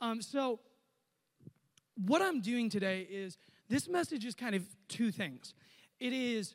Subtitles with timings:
[0.00, 0.60] Um, so,
[2.06, 3.36] what I'm doing today is
[3.68, 5.52] this message is kind of two things.
[5.98, 6.54] It is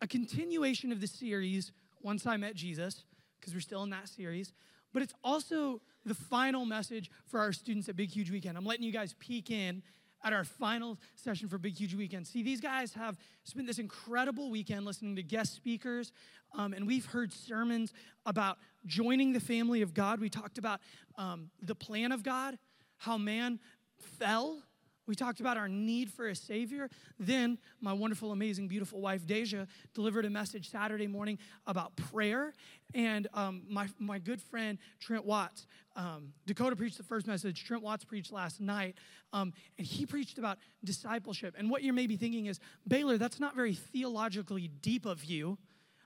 [0.00, 1.72] a continuation of the series,
[2.02, 3.04] Once I Met Jesus,
[3.40, 4.52] because we're still in that series,
[4.92, 8.56] but it's also the final message for our students at Big Huge Weekend.
[8.56, 9.82] I'm letting you guys peek in
[10.22, 12.26] at our final session for Big Huge Weekend.
[12.26, 16.12] See, these guys have spent this incredible weekend listening to guest speakers,
[16.56, 17.92] um, and we've heard sermons
[18.24, 20.20] about joining the family of God.
[20.20, 20.80] We talked about
[21.18, 22.56] um, the plan of God,
[23.04, 23.60] how man
[24.18, 24.62] fell.
[25.06, 26.88] We talked about our need for a Savior.
[27.18, 32.54] Then, my wonderful, amazing, beautiful wife, Deja, delivered a message Saturday morning about prayer.
[32.94, 37.64] And um, my, my good friend, Trent Watts, um, Dakota preached the first message.
[37.64, 38.96] Trent Watts preached last night.
[39.34, 41.54] Um, and he preached about discipleship.
[41.58, 42.58] And what you're maybe thinking is,
[42.88, 45.58] Baylor, that's not very theologically deep of you.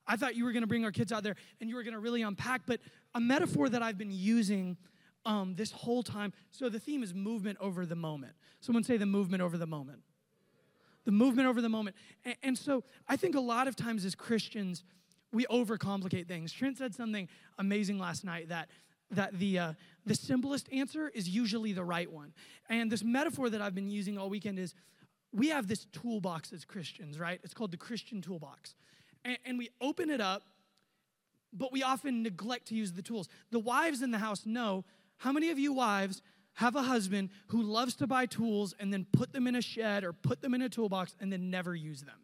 [0.09, 1.95] I thought you were going to bring our kids out there and you were going
[1.95, 2.62] to really unpack.
[2.66, 2.80] But
[3.15, 4.77] a metaphor that I've been using
[5.25, 6.33] um, this whole time.
[6.51, 8.33] So the theme is movement over the moment.
[8.61, 10.01] Someone say the movement over the moment.
[11.05, 11.97] The movement over the moment.
[12.25, 14.85] And, and so I think a lot of times as Christians,
[15.33, 16.52] we overcomplicate things.
[16.52, 18.69] Trent said something amazing last night that
[19.10, 19.73] that the uh,
[20.05, 22.32] the simplest answer is usually the right one.
[22.69, 24.75] And this metaphor that I've been using all weekend is
[25.32, 27.41] we have this toolbox as Christians, right?
[27.43, 28.75] It's called the Christian toolbox.
[29.25, 30.43] And, and we open it up,
[31.53, 33.29] but we often neglect to use the tools.
[33.51, 34.85] The wives in the house know
[35.19, 36.23] how many of you wives
[36.55, 40.02] have a husband who loves to buy tools and then put them in a shed
[40.05, 42.19] or put them in a toolbox and then never use them?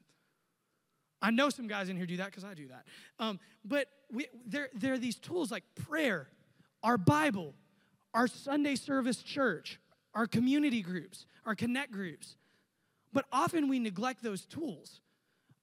[1.22, 2.84] I know some guys in here do that because I do that.
[3.18, 6.28] Um, but we, there, there are these tools like prayer,
[6.82, 7.54] our Bible,
[8.12, 9.80] our Sunday service church,
[10.14, 12.36] our community groups, our connect groups.
[13.12, 15.00] But often we neglect those tools.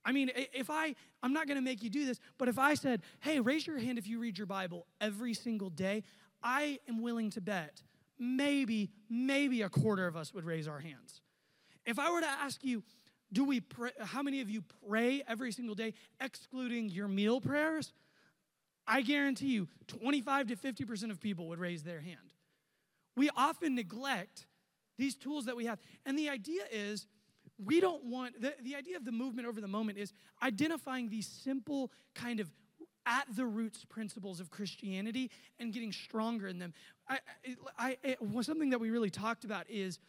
[0.03, 3.03] I mean, if I, I'm not gonna make you do this, but if I said,
[3.19, 6.03] hey, raise your hand if you read your Bible every single day,
[6.43, 7.81] I am willing to bet
[8.19, 11.21] maybe, maybe a quarter of us would raise our hands.
[11.85, 12.83] If I were to ask you,
[13.33, 17.93] do we pray, how many of you pray every single day, excluding your meal prayers?
[18.87, 22.33] I guarantee you 25 to 50% of people would raise their hand.
[23.15, 24.45] We often neglect
[24.97, 25.79] these tools that we have.
[26.05, 27.07] And the idea is,
[27.63, 31.27] we don't want, the, the idea of the movement over the moment is identifying these
[31.27, 32.49] simple kind of
[33.05, 36.73] at the roots principles of Christianity and getting stronger in them.
[37.07, 37.19] I,
[37.77, 39.99] I, I, something that we really talked about is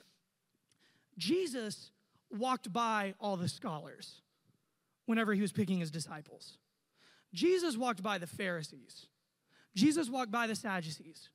[1.18, 1.90] Jesus
[2.30, 4.20] walked by all the scholars
[5.06, 6.58] whenever he was picking his disciples.
[7.32, 9.06] Jesus walked by the Pharisees.
[9.74, 11.30] Jesus walked by the Sadducees.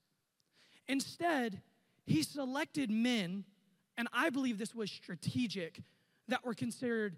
[0.88, 1.62] Instead,
[2.06, 3.44] he selected men,
[3.98, 5.82] and I believe this was strategic,
[6.28, 7.18] that were considered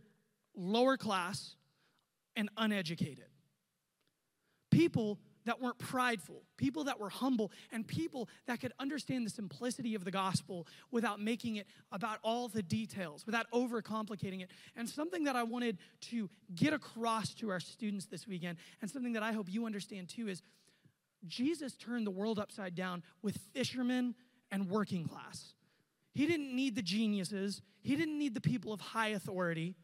[0.56, 1.56] lower class
[2.36, 3.26] and uneducated
[4.70, 9.96] people that weren't prideful, people that were humble, and people that could understand the simplicity
[9.96, 14.52] of the gospel without making it about all the details, without overcomplicating it.
[14.76, 19.14] And something that I wanted to get across to our students this weekend, and something
[19.14, 20.44] that I hope you understand too, is
[21.26, 24.16] Jesus turned the world upside down with fishermen
[24.52, 25.54] and working class.
[26.14, 29.76] He didn't need the geniuses, he didn't need the people of high authority.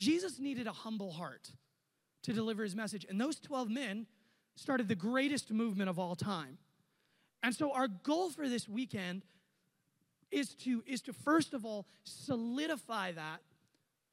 [0.00, 1.52] Jesus needed a humble heart
[2.22, 3.06] to deliver his message.
[3.08, 4.06] And those 12 men
[4.54, 6.58] started the greatest movement of all time.
[7.42, 9.22] And so our goal for this weekend
[10.30, 13.40] is to is to first of all solidify that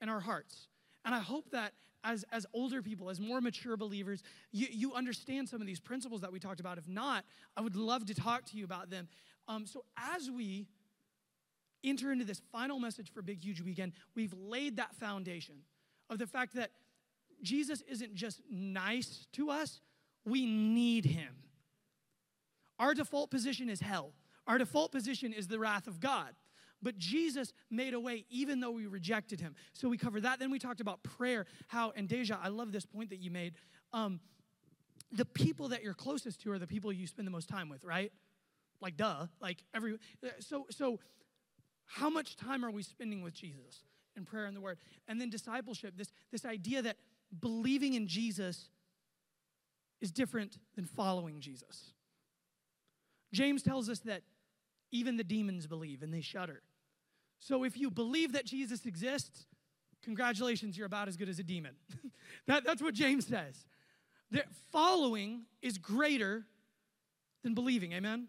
[0.02, 0.68] in our hearts.
[1.06, 5.50] And I hope that as, as older people, as more mature believers, you, you understand
[5.50, 6.78] some of these principles that we talked about.
[6.78, 7.26] If not,
[7.58, 9.08] I would love to talk to you about them.
[9.48, 10.68] Um, so as we
[11.84, 15.56] enter into this final message for Big Huge Weekend, we've laid that foundation
[16.10, 16.72] of the fact that
[17.42, 19.82] Jesus isn't just nice to us,
[20.26, 21.36] we need him.
[22.78, 24.14] Our default position is hell.
[24.48, 26.34] Our default position is the wrath of God.
[26.82, 29.56] But Jesus made a way even though we rejected him.
[29.74, 30.40] So we covered that.
[30.40, 33.54] Then we talked about prayer, how, and Deja, I love this point that you made.
[33.92, 34.22] Um,
[35.12, 37.84] the people that you're closest to are the people you spend the most time with,
[37.84, 38.12] right?
[38.82, 39.28] Like, duh.
[39.42, 39.98] Like, every.
[40.40, 41.00] So, so
[41.86, 43.84] how much time are we spending with Jesus
[44.16, 44.78] in prayer and the word?
[45.08, 46.98] And then discipleship, this, this idea that
[47.38, 48.70] believing in Jesus
[50.02, 51.94] is different than following Jesus.
[53.34, 54.24] James tells us that
[54.92, 56.62] even the demons believe and they shudder.
[57.40, 59.46] So if you believe that Jesus exists,
[60.04, 61.76] congratulations, you're about as good as a demon.
[62.48, 63.66] that, that's what James says.
[64.32, 66.46] That following is greater
[67.44, 68.28] than believing, amen?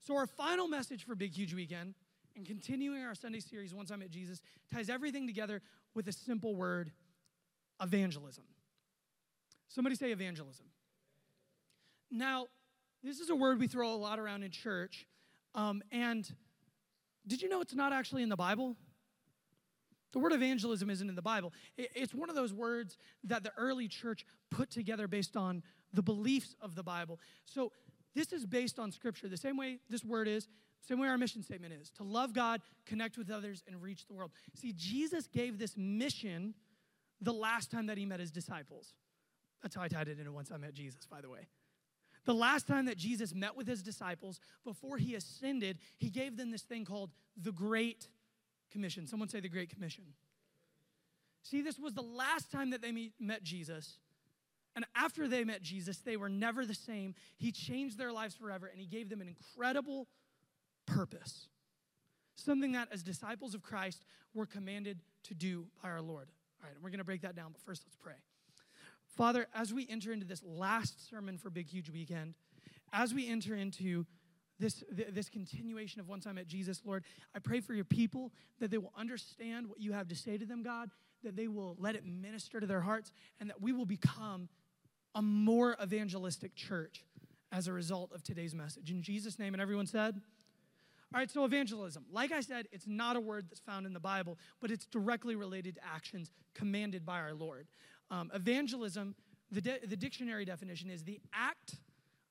[0.00, 1.94] So our final message for Big Huge Weekend
[2.34, 4.40] and continuing our Sunday series, Once I Met Jesus,
[4.72, 5.62] ties everything together
[5.94, 6.90] with a simple word
[7.82, 8.44] evangelism.
[9.68, 10.66] Somebody say evangelism.
[12.10, 12.46] Now,
[13.02, 15.06] this is a word we throw a lot around in church,
[15.54, 16.30] Um, and
[17.26, 18.76] did you know it's not actually in the Bible?
[20.12, 21.52] The word evangelism isn't in the Bible.
[21.76, 25.62] It's one of those words that the early church put together based on
[25.92, 27.18] the beliefs of the Bible.
[27.46, 27.72] So
[28.14, 30.48] this is based on Scripture, the same way this word is,
[30.86, 34.12] same way our mission statement is to love God, connect with others, and reach the
[34.12, 34.32] world.
[34.54, 36.54] See, Jesus gave this mission
[37.22, 38.94] the last time that he met his disciples.
[39.62, 41.46] That's how I tied it into once I met Jesus, by the way.
[42.24, 46.50] The last time that Jesus met with his disciples before he ascended, he gave them
[46.50, 47.10] this thing called
[47.40, 48.08] the Great
[48.70, 49.06] Commission.
[49.06, 50.04] Someone say the Great Commission.
[51.42, 53.98] See, this was the last time that they meet, met Jesus.
[54.76, 57.14] And after they met Jesus, they were never the same.
[57.36, 60.06] He changed their lives forever and he gave them an incredible
[60.86, 61.48] purpose.
[62.36, 66.28] Something that, as disciples of Christ, we're commanded to do by our Lord.
[66.62, 68.14] All right, we're going to break that down, but first let's pray.
[69.16, 72.34] Father, as we enter into this last sermon for Big Huge Weekend,
[72.92, 74.06] as we enter into
[74.58, 77.04] this, this continuation of once I met Jesus, Lord,
[77.34, 80.46] I pray for your people that they will understand what you have to say to
[80.46, 80.90] them, God,
[81.24, 83.10] that they will let it minister to their hearts,
[83.40, 84.48] and that we will become
[85.14, 87.04] a more evangelistic church
[87.50, 88.90] as a result of today's message.
[88.90, 90.20] In Jesus' name, and everyone said,
[91.12, 92.04] all right, so evangelism.
[92.10, 95.36] Like I said, it's not a word that's found in the Bible, but it's directly
[95.36, 97.66] related to actions commanded by our Lord.
[98.10, 99.14] Um, evangelism,
[99.50, 101.76] the, de- the dictionary definition is the act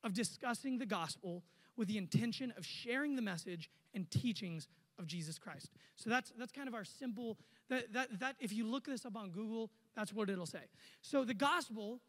[0.03, 1.43] of discussing the gospel
[1.77, 4.67] with the intention of sharing the message and teachings
[4.99, 5.69] of Jesus Christ.
[5.95, 7.37] So that's that's kind of our simple
[7.69, 10.65] that that that if you look this up on Google, that's what it'll say.
[11.01, 12.01] So the gospel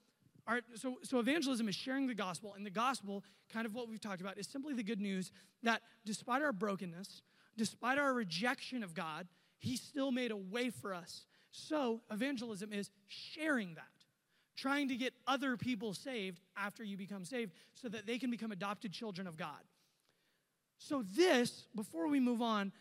[0.47, 4.01] are, so, so evangelism is sharing the gospel, and the gospel, kind of what we've
[4.01, 5.31] talked about, is simply the good news
[5.63, 7.23] that despite our brokenness,
[7.57, 9.29] despite our rejection of God,
[9.59, 13.85] He still made a way for us so, evangelism is sharing that,
[14.57, 18.53] trying to get other people saved after you become saved so that they can become
[18.53, 19.61] adopted children of God.
[20.79, 22.73] So, this, before we move on,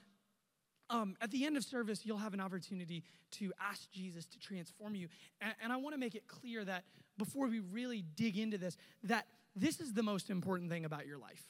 [0.90, 4.96] um, at the end of service, you'll have an opportunity to ask Jesus to transform
[4.96, 5.10] you.
[5.42, 6.86] And, and I want to make it clear that
[7.18, 11.18] before we really dig into this, that this is the most important thing about your
[11.18, 11.44] life.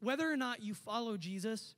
[0.00, 1.74] Whether or not you follow Jesus,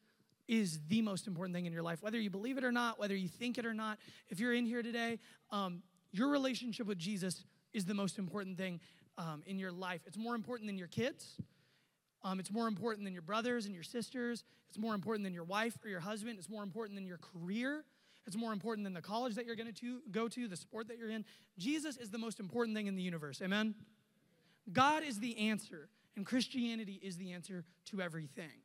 [0.50, 3.14] is the most important thing in your life, whether you believe it or not, whether
[3.14, 3.99] you think it or not.
[4.31, 5.20] If you're in here today,
[5.52, 5.81] um,
[6.11, 8.81] your relationship with Jesus is the most important thing
[9.17, 10.00] um, in your life.
[10.06, 11.37] It's more important than your kids.
[12.25, 14.43] Um, it's more important than your brothers and your sisters.
[14.69, 16.37] It's more important than your wife or your husband.
[16.37, 17.85] It's more important than your career.
[18.26, 20.99] It's more important than the college that you're going to go to, the sport that
[20.99, 21.25] you're in.
[21.58, 23.40] Jesus is the most important thing in the universe.
[23.43, 23.75] Amen?
[24.72, 28.62] God is the answer, and Christianity is the answer to everything.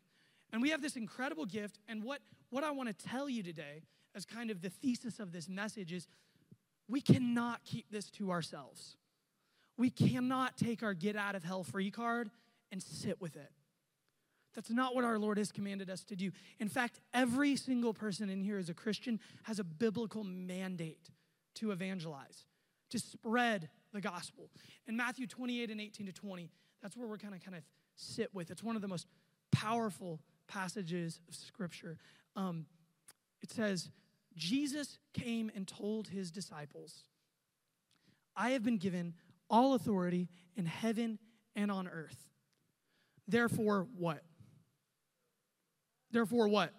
[0.51, 1.79] And we have this incredible gift.
[1.87, 2.19] And what,
[2.49, 5.91] what I want to tell you today, as kind of the thesis of this message,
[5.91, 6.07] is
[6.87, 8.97] we cannot keep this to ourselves.
[9.77, 12.29] We cannot take our get out of hell free card
[12.71, 13.51] and sit with it.
[14.55, 16.31] That's not what our Lord has commanded us to do.
[16.59, 21.09] In fact, every single person in here as a Christian has a biblical mandate
[21.55, 22.45] to evangelize,
[22.89, 24.49] to spread the gospel.
[24.87, 26.49] In Matthew 28 and 18 to 20,
[26.81, 27.63] that's where we're kind of kind of
[27.95, 28.49] sit with.
[28.49, 29.07] It's one of the most
[29.51, 31.97] powerful passages of Scripture.
[32.35, 32.65] Um,
[33.41, 33.89] it says,
[34.35, 37.03] Jesus came and told his disciples,
[38.35, 39.13] I have been given
[39.49, 41.19] all authority in heaven
[41.55, 42.27] and on earth.
[43.27, 44.23] Therefore, what?
[46.11, 46.73] Therefore, what?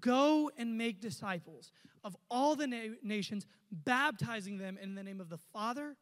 [0.00, 1.72] Go and make disciples
[2.04, 5.96] of all the na- nations, baptizing them in the name of the Father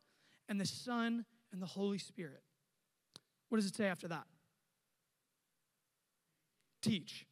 [0.48, 2.42] and the Son and the Holy Spirit.
[3.48, 4.24] What does it say after that?
[6.82, 7.26] teach.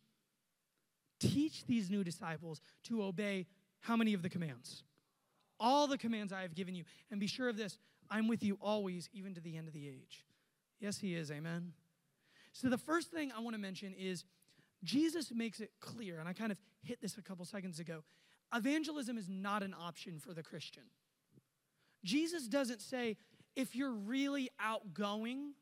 [1.19, 3.47] Teach these new disciples to obey
[3.81, 4.85] how many of the commands?
[5.59, 6.85] All the commands I have given you.
[7.11, 7.79] And be sure of this
[8.11, 10.25] I'm with you always, even to the end of the age.
[10.79, 11.31] Yes, He is.
[11.31, 11.73] Amen.
[12.53, 14.25] So, the first thing I want to mention is
[14.87, 18.03] Jesus makes it clear, and I kind of hit this a couple seconds ago
[18.55, 20.85] evangelism is not an option for the Christian.
[22.05, 23.17] Jesus doesn't say,
[23.57, 25.53] if you're really outgoing,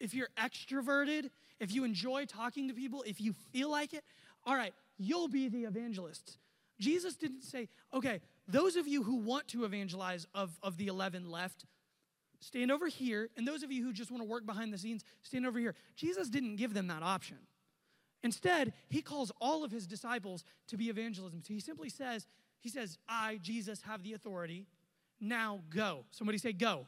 [0.00, 4.02] if you're extroverted, if you enjoy talking to people, if you feel like it,
[4.44, 6.38] all right, you'll be the evangelist.
[6.80, 11.30] Jesus didn't say, okay, those of you who want to evangelize of, of the 11
[11.30, 11.66] left,
[12.40, 13.28] stand over here.
[13.36, 15.74] And those of you who just want to work behind the scenes, stand over here.
[15.96, 17.38] Jesus didn't give them that option.
[18.26, 21.40] Instead, he calls all of his disciples to be evangelism.
[21.44, 22.26] So he simply says,
[22.58, 24.66] he says, I, Jesus, have the authority.
[25.20, 26.04] Now go.
[26.10, 26.86] Somebody say, go.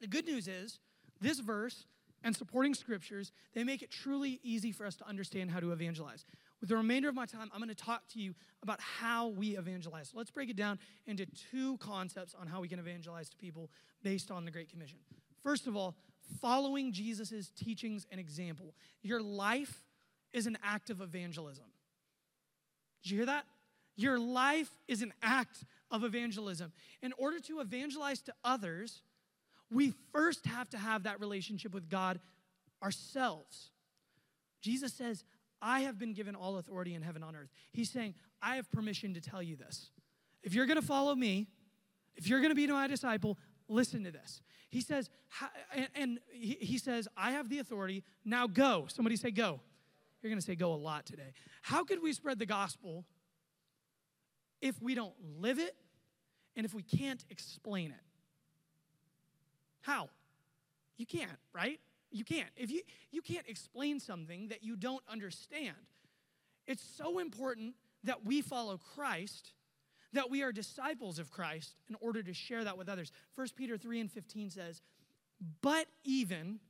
[0.00, 0.80] The good news is,
[1.20, 1.86] this verse
[2.24, 6.24] and supporting scriptures, they make it truly easy for us to understand how to evangelize.
[6.60, 9.56] With the remainder of my time, I'm going to talk to you about how we
[9.56, 10.08] evangelize.
[10.08, 13.70] So let's break it down into two concepts on how we can evangelize to people
[14.02, 14.98] based on the Great Commission.
[15.44, 15.94] First of all,
[16.40, 18.74] following Jesus' teachings and example.
[19.02, 19.84] Your life
[20.34, 21.64] is an act of evangelism.
[23.02, 23.44] Did you hear that?
[23.96, 26.72] Your life is an act of evangelism.
[27.00, 29.02] In order to evangelize to others,
[29.70, 32.20] we first have to have that relationship with God
[32.82, 33.70] ourselves.
[34.60, 35.24] Jesus says,
[35.62, 37.50] I have been given all authority in heaven and on earth.
[37.72, 39.90] He's saying, I have permission to tell you this.
[40.42, 41.46] If you're going to follow me,
[42.16, 43.38] if you're going to be my disciple,
[43.68, 44.42] listen to this.
[44.68, 45.08] He says,
[45.94, 48.02] and he says, I have the authority.
[48.24, 48.86] Now go.
[48.88, 49.60] Somebody say, go.
[50.24, 51.34] You're going to say, go a lot today.
[51.60, 53.04] How could we spread the gospel
[54.62, 55.76] if we don't live it
[56.56, 58.00] and if we can't explain it?
[59.82, 60.08] How?
[60.96, 61.78] You can't, right?
[62.10, 62.48] You can't.
[62.56, 65.76] If you you can't explain something that you don't understand.
[66.66, 69.52] It's so important that we follow Christ,
[70.14, 73.12] that we are disciples of Christ in order to share that with others.
[73.34, 74.80] 1 Peter 3 and 15 says,
[75.60, 76.60] "But even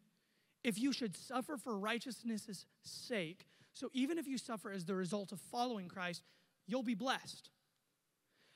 [0.64, 5.30] if you should suffer for righteousness' sake, so even if you suffer as the result
[5.30, 6.23] of following Christ,
[6.66, 7.50] you'll be blessed.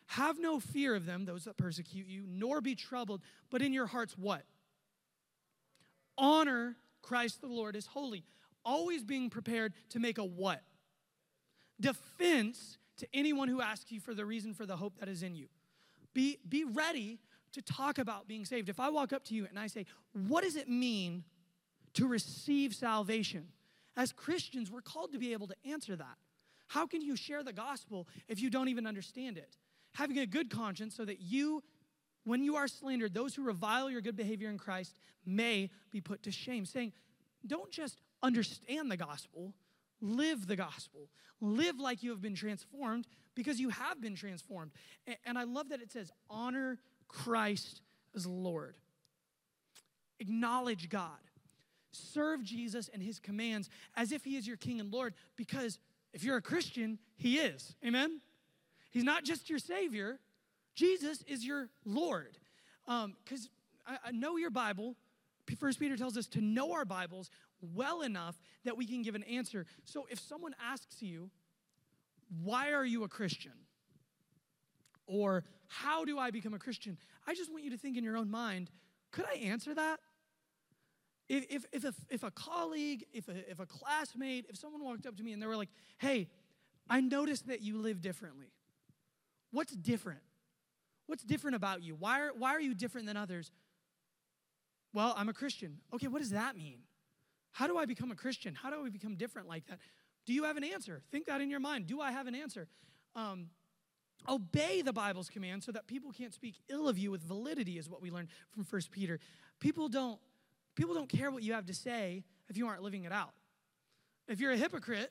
[0.07, 3.87] Have no fear of them, those that persecute you, nor be troubled, but in your
[3.87, 4.43] hearts, what?
[6.17, 8.25] Honor Christ the Lord as holy,
[8.65, 10.62] always being prepared to make a what?
[11.79, 15.37] Defense to anyone who asks you for the reason for the hope that is in
[15.37, 15.47] you.
[16.15, 17.19] Be, be ready
[17.53, 18.69] to talk about being saved.
[18.69, 21.25] If I walk up to you and I say, What does it mean
[21.99, 23.49] to receive salvation?
[23.97, 26.17] As Christians, we're called to be able to answer that.
[26.69, 29.57] How can you share the gospel if you don't even understand it?
[29.95, 31.62] Having a good conscience so that you,
[32.25, 36.23] when you are slandered, those who revile your good behavior in Christ may be put
[36.25, 36.67] to shame.
[36.67, 36.93] Saying,
[37.47, 39.55] don't just understand the gospel,
[40.00, 41.09] live the gospel.
[41.40, 44.73] Live like you have been transformed because you have been transformed.
[45.25, 47.81] And I love that it says, honor Christ
[48.14, 48.75] as Lord.
[50.19, 51.19] Acknowledge God.
[51.92, 55.78] Serve Jesus and his commands as if he is your king and Lord, because
[56.12, 57.75] if you're a Christian, he is.
[57.85, 58.21] Amen?
[58.90, 60.18] He's not just your Savior,
[60.75, 62.38] Jesus is your Lord.
[62.87, 63.49] Because
[63.87, 64.95] um, I, I know your Bible.
[65.59, 67.30] First Peter tells us to know our Bibles
[67.61, 69.66] well enough that we can give an answer.
[69.85, 71.30] So if someone asks you,
[72.42, 73.52] why are you a Christian?
[75.07, 76.99] Or how do I become a Christian?
[77.26, 78.71] I just want you to think in your own mind,
[79.11, 80.00] could I answer that?
[81.28, 85.06] If, if, if, a, if a colleague, if a, if a classmate, if someone walked
[85.06, 85.68] up to me and they were like,
[85.99, 86.28] hey,
[86.88, 88.47] I noticed that you live differently.
[89.50, 90.20] What's different?
[91.06, 91.94] What's different about you?
[91.94, 93.50] Why are, why are you different than others?
[94.94, 95.78] Well, I'm a Christian.
[95.94, 96.78] Okay, what does that mean?
[97.52, 98.54] How do I become a Christian?
[98.54, 99.78] How do I become different like that?
[100.26, 101.02] Do you have an answer?
[101.11, 101.87] Think that in your mind.
[101.87, 102.68] Do I have an answer?
[103.16, 103.49] Um,
[104.28, 107.88] obey the Bible's command so that people can't speak ill of you with validity, is
[107.88, 109.18] what we learned from First Peter.
[109.61, 110.20] People don't
[110.78, 113.32] People don't care what you have to say if you aren't living it out.
[114.28, 115.11] If you're a hypocrite,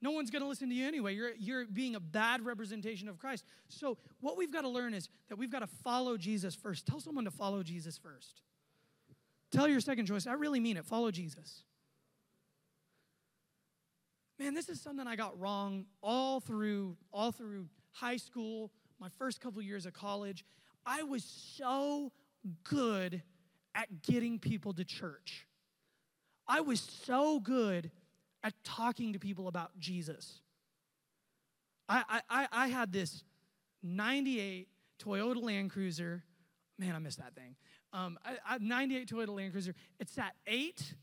[0.00, 1.14] no one's going to listen to you anyway.
[1.14, 3.44] You're, you're being a bad representation of Christ.
[3.68, 6.86] So, what we've got to learn is that we've got to follow Jesus first.
[6.86, 8.40] Tell someone to follow Jesus first.
[9.50, 11.64] Tell your second choice, I really mean it, follow Jesus.
[14.38, 19.42] Man, this is something I got wrong all through all through high school, my first
[19.42, 20.42] couple years of college.
[20.86, 22.12] I was so
[22.64, 23.22] good
[23.74, 25.46] at getting people to church.
[26.46, 27.90] I was so good
[28.42, 30.40] at talking to people about Jesus.
[31.88, 33.22] I, I, I had this
[33.82, 34.68] 98
[35.02, 36.22] Toyota Land Cruiser.
[36.78, 37.56] Man, I miss that thing.
[37.92, 39.74] Um, I, I, 98 Toyota Land Cruiser.
[40.00, 40.94] It's at 8.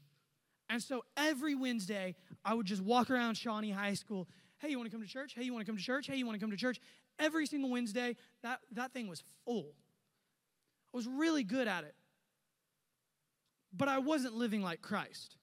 [0.69, 4.27] And so every Wednesday, I would just walk around Shawnee High School.
[4.59, 5.33] Hey, you want to come to church?
[5.35, 6.07] Hey, you want to come to church?
[6.07, 6.79] Hey, you want to come to church?
[7.17, 9.73] Every single Wednesday, that, that thing was full.
[10.93, 11.95] I was really good at it
[13.71, 15.35] but I wasn't living like Christ.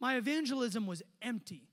[0.00, 1.68] My evangelism was empty.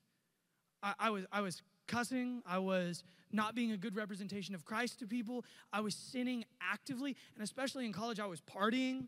[0.82, 5.00] I, I, was, I was cussing, I was not being a good representation of Christ
[5.00, 9.08] to people, I was sinning actively, and especially in college, I was partying.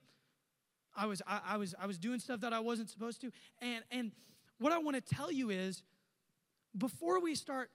[0.95, 3.31] I was, I, I was, I was doing stuff that I wasn't supposed to.
[3.61, 4.11] And, and
[4.57, 5.83] what I want to tell you is
[6.75, 7.69] before we start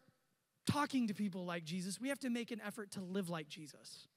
[0.66, 4.08] talking to people like Jesus, we have to make an effort to live like Jesus.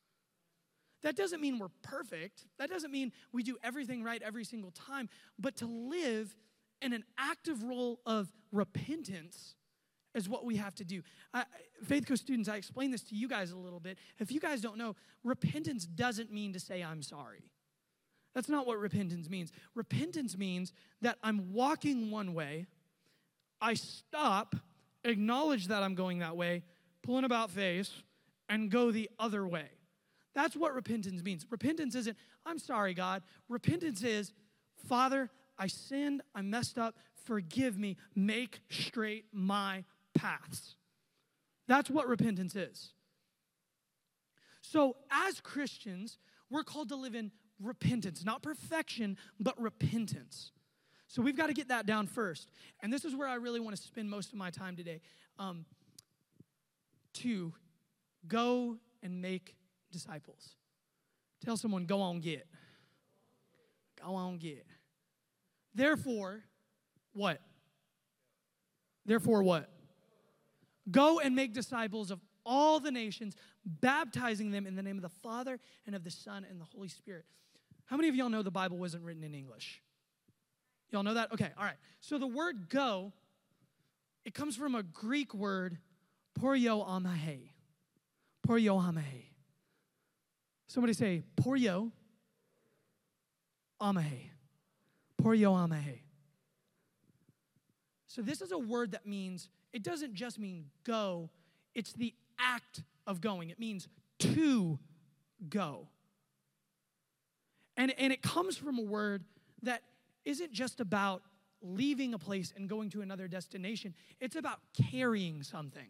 [1.03, 2.45] That doesn't mean we're perfect.
[2.57, 5.09] That doesn't mean we do everything right every single time.
[5.37, 6.35] But to live
[6.81, 9.55] in an active role of repentance
[10.15, 11.01] is what we have to do.
[11.33, 11.43] I,
[11.83, 13.97] Faith Co students, I explained this to you guys a little bit.
[14.19, 17.51] If you guys don't know, repentance doesn't mean to say, I'm sorry.
[18.33, 19.51] That's not what repentance means.
[19.75, 22.65] Repentance means that I'm walking one way,
[23.61, 24.55] I stop,
[25.03, 26.63] acknowledge that I'm going that way,
[27.01, 28.03] pull an about face,
[28.49, 29.69] and go the other way.
[30.35, 31.45] That's what repentance means.
[31.49, 33.23] Repentance isn't, I'm sorry, God.
[33.47, 34.33] Repentance is,
[34.87, 40.75] Father, I sinned, I messed up, forgive me, make straight my paths.
[41.67, 42.91] That's what repentance is.
[44.61, 46.17] So, as Christians,
[46.49, 50.51] we're called to live in repentance, not perfection, but repentance.
[51.07, 52.51] So, we've got to get that down first.
[52.81, 55.01] And this is where I really want to spend most of my time today.
[55.39, 55.65] Um,
[57.13, 57.53] to
[58.27, 59.55] go and make
[59.95, 60.55] disciples.
[61.43, 62.45] Tell someone, go on, get.
[64.03, 64.65] Go on, get.
[65.73, 66.43] Therefore,
[67.13, 67.41] what?
[69.05, 69.69] Therefore, what?
[70.91, 73.35] Go and make disciples of all the nations,
[73.65, 76.89] baptizing them in the name of the Father and of the Son and the Holy
[76.89, 77.25] Spirit.
[77.85, 79.81] How many of y'all know the Bible wasn't written in English?
[80.91, 81.31] Y'all know that?
[81.31, 81.77] Okay, all right.
[82.01, 83.13] So the word go,
[84.25, 85.77] it comes from a Greek word,
[86.39, 87.49] poreuomai.
[90.67, 91.91] Somebody say, porio
[93.81, 94.29] amahe.
[95.21, 95.99] Poreuomai.
[98.07, 101.29] So this is a word that means, it doesn't just mean go,
[101.73, 103.49] it's the act of going.
[103.49, 103.87] It means
[104.19, 104.79] to
[105.49, 105.87] go.
[107.75, 109.23] And, and it comes from a word
[109.63, 109.81] that
[110.23, 111.23] isn't just about
[111.61, 114.59] leaving a place and going to another destination, it's about
[114.91, 115.87] carrying something.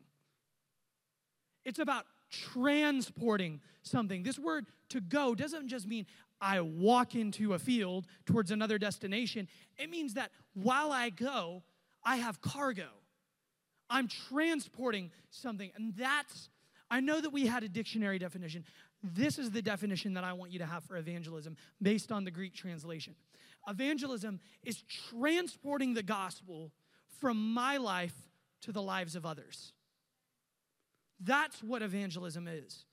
[1.63, 2.05] It's about
[2.54, 4.24] transporting something.
[4.24, 6.06] This word to go doesn't just mean
[6.42, 11.63] I walk into a field towards another destination, it means that while I go,
[12.04, 12.89] I have cargo.
[13.89, 15.72] I'm transporting something.
[15.75, 16.50] And that's,
[16.89, 18.65] I know that we had a dictionary definition.
[19.04, 22.32] This is the definition that I want you to have for evangelism based on the
[22.32, 23.15] Greek translation.
[23.68, 26.72] Evangelism is transporting the gospel
[27.20, 28.15] from my life
[28.62, 29.74] to the lives of others.
[31.20, 32.86] That's what evangelism is.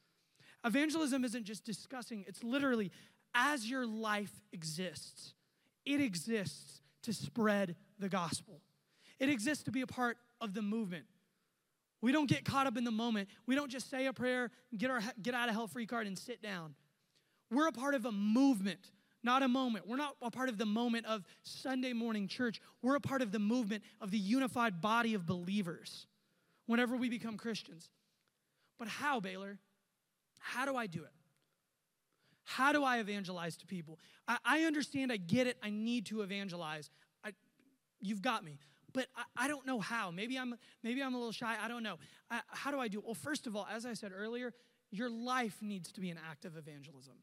[0.64, 2.92] Evangelism isn't just discussing, it's literally
[3.34, 5.34] as your life exists,
[5.84, 8.60] it exists to spread the gospel.
[9.18, 11.04] It exists to be a part of the movement.
[12.00, 13.28] We don't get caught up in the moment.
[13.46, 16.18] We don't just say a prayer, get our get out of hell free card and
[16.18, 16.74] sit down.
[17.50, 18.90] We're a part of a movement,
[19.22, 19.86] not a moment.
[19.86, 22.60] We're not a part of the moment of Sunday morning church.
[22.82, 26.06] We're a part of the movement of the unified body of believers
[26.66, 27.90] whenever we become Christians.
[28.82, 29.60] But how, Baylor?
[30.40, 31.12] How do I do it?
[32.42, 34.00] How do I evangelize to people?
[34.26, 36.90] I, I understand, I get it, I need to evangelize.
[37.24, 37.30] I,
[38.00, 38.58] you've got me
[38.92, 40.10] but I, I, don't know how.
[40.10, 41.54] Maybe I'm maybe I'm a little shy.
[41.62, 41.98] I don't know.
[42.48, 43.04] How do I do it?
[43.04, 44.52] Well, first of all, as I said earlier,
[44.90, 47.14] your life needs to be an act of evangelism.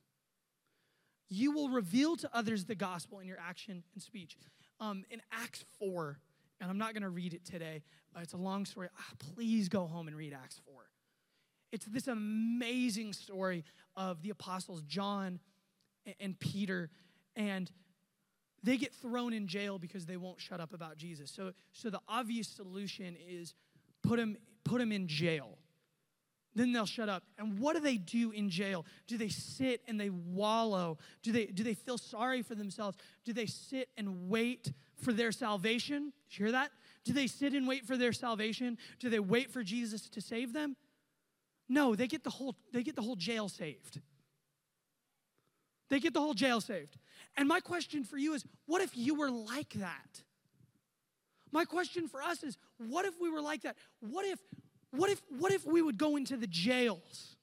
[1.28, 4.38] You will reveal to others the gospel in your action and speech.
[4.80, 6.18] Um, in Acts 4,
[6.62, 7.84] and I'm not going to read it today,
[8.16, 8.88] uh, it's a long story.
[8.98, 10.90] Ah, please go home and read Acts 4.
[11.72, 13.64] It's this amazing story
[13.96, 15.40] of the apostles John
[16.20, 16.90] and Peter
[17.36, 17.72] and
[18.64, 21.32] they get thrown in jail because they won't shut up about Jesus.
[21.32, 23.54] So, so the obvious solution is
[24.04, 25.58] put them, put them in jail.
[26.56, 27.24] Then they'll shut up.
[27.38, 28.86] And what do they do in jail?
[29.08, 30.98] Do they sit and they wallow?
[31.22, 32.98] Do they, do they feel sorry for themselves?
[33.24, 36.12] Do they sit and wait for their salvation?
[36.30, 36.72] Did you hear that?
[37.06, 38.78] Do they sit and wait for their salvation?
[39.00, 40.76] Do they wait for Jesus to save them?
[41.70, 44.02] No, they get the whole, they get the whole jail saved.
[45.90, 46.98] They get the whole jail saved.
[47.38, 50.24] And my question for you is what if you were like that?
[51.52, 53.76] My question for us is what if we were like that?
[54.00, 54.40] What if
[54.92, 57.36] what if what if we would go into the jails?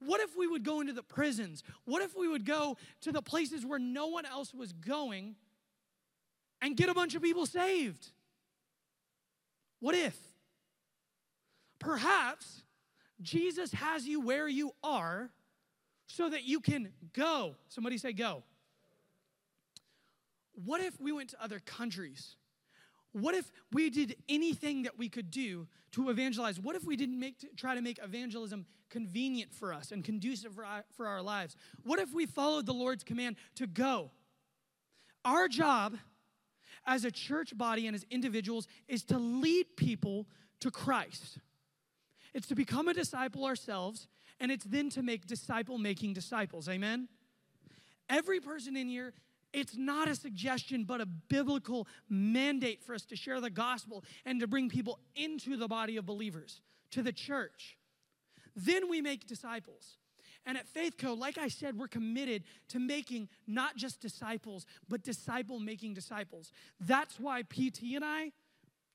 [0.00, 1.62] What if we would go into the prisons?
[1.84, 5.36] What if we would go to the places where no one else was going
[6.60, 8.10] and get a bunch of people saved?
[9.80, 10.16] What if?
[11.78, 12.62] Perhaps
[13.22, 15.30] Jesus has you where you are
[16.06, 17.54] so that you can go.
[17.68, 18.42] Somebody say, go.
[20.64, 22.36] What if we went to other countries?
[23.12, 26.58] What if we did anything that we could do to evangelize?
[26.58, 30.64] What if we didn't make, try to make evangelism convenient for us and conducive for
[30.64, 31.56] our, for our lives?
[31.84, 34.10] What if we followed the Lord's command to go?
[35.24, 35.96] Our job
[36.86, 40.26] as a church body and as individuals is to lead people
[40.60, 41.38] to Christ.
[42.34, 44.08] It's to become a disciple ourselves
[44.40, 46.68] and it's then to make disciple making disciples.
[46.68, 47.08] Amen?
[48.08, 49.14] Every person in here,
[49.52, 54.40] it's not a suggestion, but a biblical mandate for us to share the gospel and
[54.40, 57.78] to bring people into the body of believers, to the church.
[58.56, 59.98] Then we make disciples.
[60.46, 65.58] And at FaithCo, like I said, we're committed to making not just disciples, but disciple
[65.58, 66.52] making disciples.
[66.80, 68.32] That's why PT and I,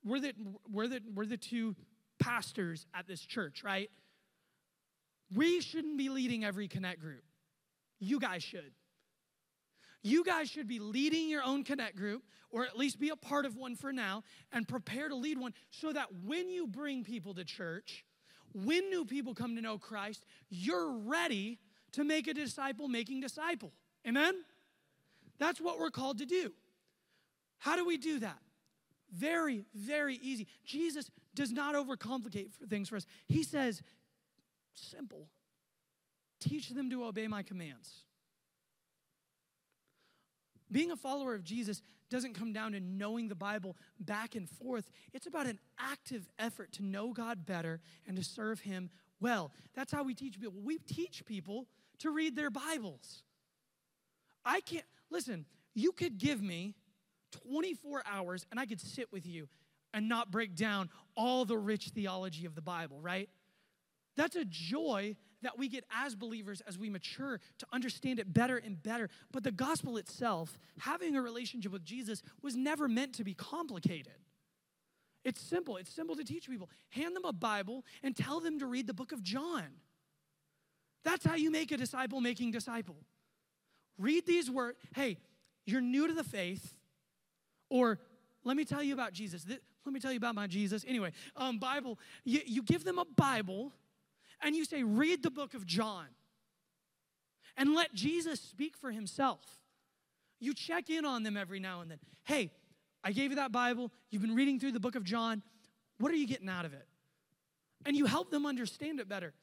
[0.04, 0.34] we're the,
[0.72, 1.76] we're, the, we're the two
[2.30, 3.90] pastors at this church, right?
[5.36, 7.24] We shouldn't be leading every connect group.
[8.00, 8.72] You guys should.
[10.02, 13.46] You guys should be leading your own connect group, or at least be a part
[13.46, 17.34] of one for now, and prepare to lead one so that when you bring people
[17.34, 18.06] to church,
[18.54, 21.60] when new people come to know Christ, you're ready
[21.94, 23.74] to make a disciple making disciple.
[24.08, 24.34] Amen?
[25.40, 26.54] That's what we're called to do.
[27.58, 28.40] How do we do that?
[29.12, 30.48] Very, very easy.
[30.66, 33.06] Jesus does not overcomplicate things for us.
[33.28, 33.82] He says,
[34.74, 35.30] simple.
[36.40, 38.04] Teach them to obey my commands.
[40.72, 44.90] Being a follower of Jesus doesn't come down to knowing the Bible back and forth.
[45.14, 48.90] It's about an active effort to know God better and to serve Him
[49.20, 49.52] well.
[49.76, 50.62] That's how we teach people.
[50.64, 51.68] We teach people
[52.00, 53.24] to read their Bibles.
[54.46, 56.76] I can't, listen, you could give me
[57.46, 59.48] 24 hours and I could sit with you
[59.94, 63.30] and not break down all the rich theology of the Bible, right?
[64.16, 68.58] That's a joy that we get as believers as we mature to understand it better
[68.58, 69.10] and better.
[69.32, 74.14] But the gospel itself, having a relationship with Jesus, was never meant to be complicated.
[75.24, 75.78] It's simple.
[75.78, 76.70] It's simple to teach people.
[76.90, 79.66] Hand them a Bible and tell them to read the book of John.
[81.04, 82.98] That's how you make a disciple making disciple.
[83.98, 84.78] Read these words.
[84.96, 85.18] Hey,
[85.66, 86.74] you're new to the faith,
[87.70, 88.00] or
[88.44, 89.46] let me tell you about Jesus.
[89.86, 90.86] Let me tell you about my Jesus.
[90.88, 93.72] Anyway, um, Bible, you, you give them a Bible
[94.42, 96.06] and you say, read the book of John
[97.58, 99.42] and let Jesus speak for himself.
[100.40, 102.00] You check in on them every now and then.
[102.24, 102.52] Hey,
[103.04, 103.92] I gave you that Bible.
[104.10, 105.42] You've been reading through the book of John.
[105.98, 106.86] What are you getting out of it?
[107.86, 109.34] And you help them understand it better.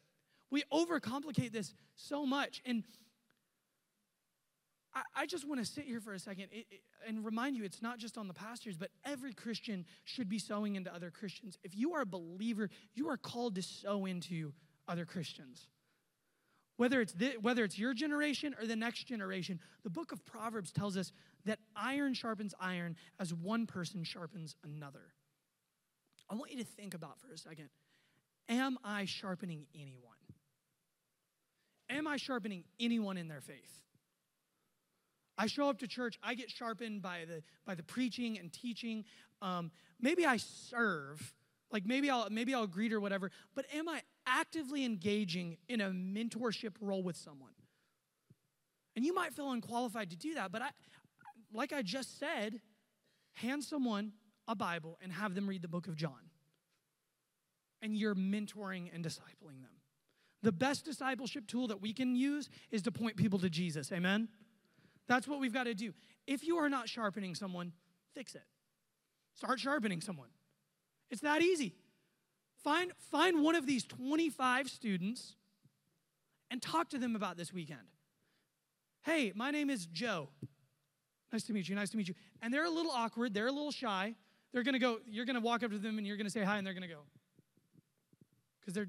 [0.51, 2.63] We overcomplicate this so much.
[2.65, 2.85] And
[5.15, 6.49] I, just want to sit here for a second
[7.07, 10.77] and remind you it's not just on the pastors, but every Christian should be sowing
[10.77, 11.59] into other Christians.
[11.63, 14.53] If you are a believer, you are called to sow into
[14.89, 15.67] other Christians.
[16.77, 20.73] Whether it's, the, whether it's your generation or the next generation, the book of Proverbs
[20.73, 21.13] tells us
[21.45, 25.13] that iron sharpens iron as one person sharpens another.
[26.29, 27.69] I want you to think about for a second
[28.49, 30.15] Am I sharpening anyone?
[31.89, 33.86] Am I sharpening anyone in their faith?
[35.39, 39.05] I show up to church, I get sharpened by the, by the preaching and teaching.
[39.43, 39.71] Um,
[40.01, 41.35] maybe I serve,
[41.71, 45.91] like maybe I'll, maybe I'll greet or whatever, but am I actively engaging in a
[45.91, 47.53] mentorship role with someone?
[48.95, 50.71] And you might feel unqualified to do that, but I,
[51.53, 52.61] like I just said,
[53.35, 54.13] hand someone
[54.49, 56.31] a Bible and have them read the book of John.
[57.83, 59.77] And you're mentoring and discipling them.
[60.43, 63.93] The best discipleship tool that we can use is to point people to Jesus.
[63.93, 64.29] Amen?
[65.09, 65.93] That's what we've got to do.
[66.27, 67.73] If you are not sharpening someone,
[68.15, 68.45] fix it.
[69.35, 70.29] Start sharpening someone.
[71.11, 71.75] It's that easy.
[72.65, 75.37] Find, find one of these 25 students
[76.51, 77.81] and talk to them about this weekend.
[79.05, 80.31] Hey, my name is Joe.
[81.33, 81.75] Nice to meet you.
[81.75, 82.15] Nice to meet you.
[82.43, 83.35] And they're a little awkward.
[83.35, 84.15] They're a little shy.
[84.53, 86.33] They're going to go, you're going to walk up to them and you're going to
[86.33, 87.03] say hi and they're going to go.
[88.61, 88.89] Because they're,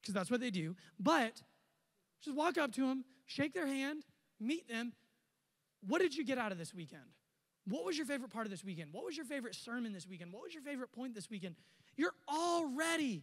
[0.00, 0.76] because that's what they do.
[0.98, 1.42] But
[2.22, 4.04] just walk up to them, shake their hand,
[4.38, 4.92] meet them,
[5.86, 7.02] what did you get out of this weekend?
[7.66, 8.92] What was your favorite part of this weekend?
[8.92, 10.32] What was your favorite sermon this weekend?
[10.32, 11.56] What was your favorite point this weekend?
[11.96, 13.22] You're already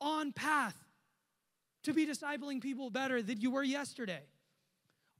[0.00, 0.76] on path
[1.84, 4.22] to be discipling people better than you were yesterday.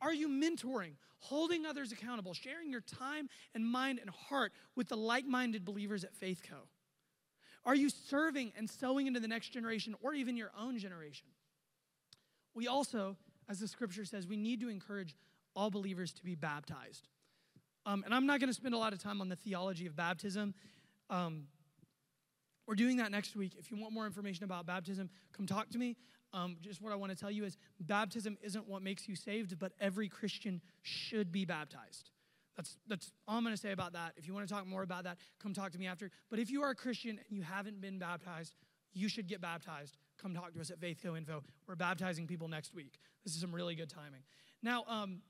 [0.00, 4.96] Are you mentoring, holding others accountable, sharing your time and mind and heart with the
[4.96, 6.56] like minded believers at Faith Co?
[7.64, 11.26] Are you serving and sowing into the next generation or even your own generation?
[12.54, 13.16] We also,
[13.48, 15.16] as the scripture says, we need to encourage
[15.58, 17.08] all believers to be baptized.
[17.84, 19.96] Um, and I'm not going to spend a lot of time on the theology of
[19.96, 20.54] baptism.
[21.10, 21.48] Um,
[22.66, 23.56] we're doing that next week.
[23.58, 25.96] If you want more information about baptism, come talk to me.
[26.32, 29.58] Um, just what I want to tell you is baptism isn't what makes you saved,
[29.58, 32.10] but every Christian should be baptized.
[32.56, 34.12] That's, that's all I'm going to say about that.
[34.16, 36.10] If you want to talk more about that, come talk to me after.
[36.30, 38.54] But if you are a Christian and you haven't been baptized,
[38.92, 39.96] you should get baptized.
[40.20, 41.42] Come talk to us at Faith Co Info.
[41.66, 42.98] We're baptizing people next week.
[43.24, 44.22] This is some really good timing.
[44.62, 45.22] Now, um,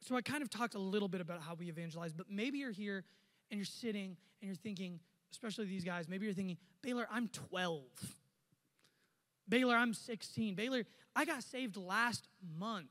[0.00, 2.70] so I kind of talked a little bit about how we evangelize, but maybe you're
[2.70, 3.04] here
[3.50, 5.00] and you're sitting and you're thinking,
[5.32, 7.82] especially these guys, maybe you're thinking, Baylor, I'm 12.
[9.48, 10.54] Baylor, I'm 16.
[10.54, 10.84] Baylor,
[11.14, 12.88] I got saved last month.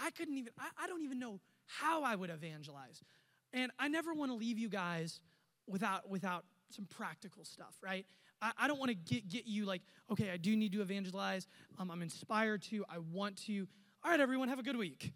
[0.00, 3.02] I couldn't even, I, I don't even know how I would evangelize.
[3.52, 5.20] And I never want to leave you guys
[5.66, 8.06] without, without some practical stuff, right?
[8.42, 11.46] I, I don't want to get, get you like, okay, I do need to evangelize.
[11.78, 12.84] Um, I'm inspired to.
[12.88, 13.66] I want to.
[14.04, 15.12] All right, everyone, have a good week.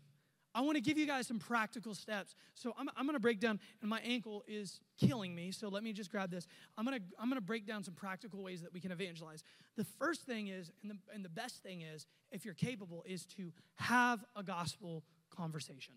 [0.55, 2.35] I want to give you guys some practical steps.
[2.55, 5.53] So I'm, I'm going to break down, and my ankle is killing me.
[5.53, 6.47] So let me just grab this.
[6.77, 9.45] I'm going to I'm going to break down some practical ways that we can evangelize.
[9.77, 13.25] The first thing is, and the, and the best thing is, if you're capable, is
[13.37, 15.95] to have a gospel conversation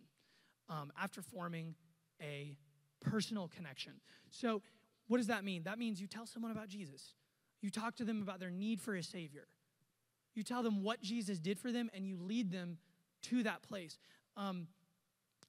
[0.70, 1.76] um, after forming
[2.22, 2.56] a
[3.02, 3.94] personal connection.
[4.30, 4.62] So,
[5.08, 5.63] what does that mean?
[5.63, 7.13] That means you tell someone about Jesus,
[7.62, 9.48] you talk to them about their need for a Savior,
[10.36, 12.78] you tell them what Jesus did for them, and you lead them
[13.24, 13.98] to that place.
[14.38, 14.67] Um,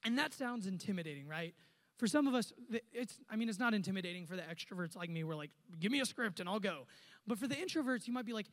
[0.05, 1.55] and that sounds intimidating, right?
[1.99, 2.53] For some of us,
[2.93, 5.25] it's, I mean, it's not intimidating for the extroverts like me.
[5.25, 6.87] We're like, give me a script and I'll go.
[7.27, 8.47] But for the introverts, you might be like,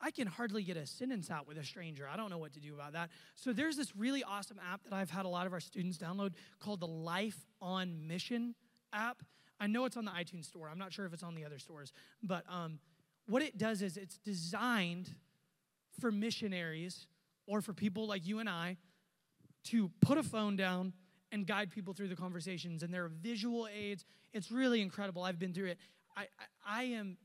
[0.00, 2.08] I can hardly get a sentence out with a stranger.
[2.10, 3.10] I don't know what to do about that.
[3.34, 6.34] So there's this really awesome app that I've had a lot of our students download
[6.60, 8.54] called the Life on Mission
[8.92, 9.22] app.
[9.60, 10.68] I know it's on the iTunes store.
[10.70, 11.92] I'm not sure if it's on the other stores.
[12.22, 12.78] But um,
[13.26, 15.10] what it does is it's designed
[16.00, 17.08] for missionaries
[17.46, 18.76] or for people like you and I
[19.70, 20.92] to put a phone down
[21.32, 22.82] and guide people through the conversations.
[22.82, 24.04] And there are visual aids.
[24.32, 25.22] It's really incredible.
[25.22, 25.78] I've been through it.
[26.16, 27.16] I, I, I am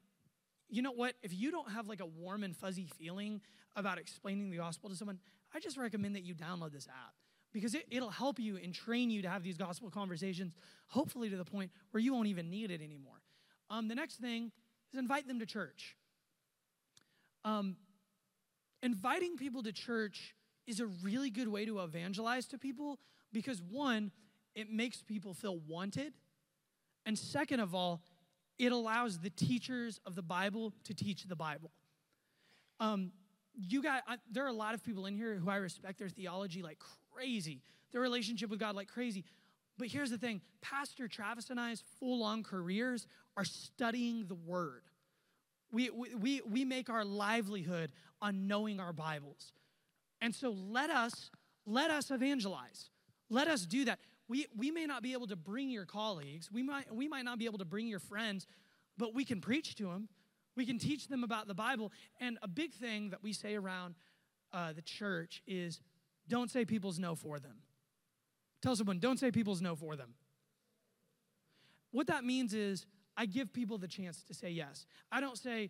[0.74, 1.14] you know what?
[1.22, 3.42] If you don't have like a warm and fuzzy feeling
[3.76, 5.20] about explaining the gospel to someone,
[5.54, 7.14] I just recommend that you download this app
[7.54, 10.54] because it, will help you and train you to have these gospel conversations,
[10.88, 13.22] hopefully to the point where you won't even need it anymore.
[13.70, 14.52] Um, the next thing
[14.92, 15.96] is invite them to church.
[17.46, 17.76] Um,
[18.82, 20.34] inviting people to church
[20.68, 23.00] is a really good way to evangelize to people
[23.32, 24.12] because, one,
[24.56, 26.14] it makes people feel wanted.
[27.06, 28.02] And second of all,
[28.60, 31.72] it allows the teachers of the Bible to teach the Bible.
[32.80, 33.12] Um,
[33.56, 36.10] you got I, there are a lot of people in here who I respect their
[36.10, 36.80] theology like
[37.14, 39.26] crazy, their relationship with God like crazy.
[39.78, 44.84] But here's the thing Pastor Travis and I's full on careers are studying the Word.
[45.72, 49.54] We, we, we make our livelihood on knowing our Bibles.
[50.24, 51.30] And so let us,
[51.68, 52.90] let us evangelize.
[53.30, 56.64] Let us do that we, we may not be able to bring your colleagues, we
[56.64, 58.48] might, we might not be able to bring your friends,
[58.98, 60.10] but we can preach to them.
[60.56, 61.92] We can teach them about the Bible.
[62.20, 63.96] And a big thing that we say around
[64.52, 65.82] uh, the church is
[66.28, 67.58] don't say people's no for them.
[68.62, 70.14] Tell someone, don't say people's no for them.
[71.92, 72.86] What that means is
[73.18, 74.86] I give people the chance to say yes.
[75.12, 75.70] I don't say,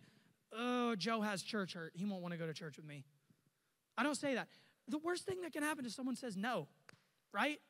[0.56, 1.92] oh, Joe has church hurt.
[1.94, 3.04] He won't want to go to church with me.
[3.96, 4.48] I don't say that.
[4.88, 6.68] The worst thing that can happen is someone says no,
[7.32, 7.60] right?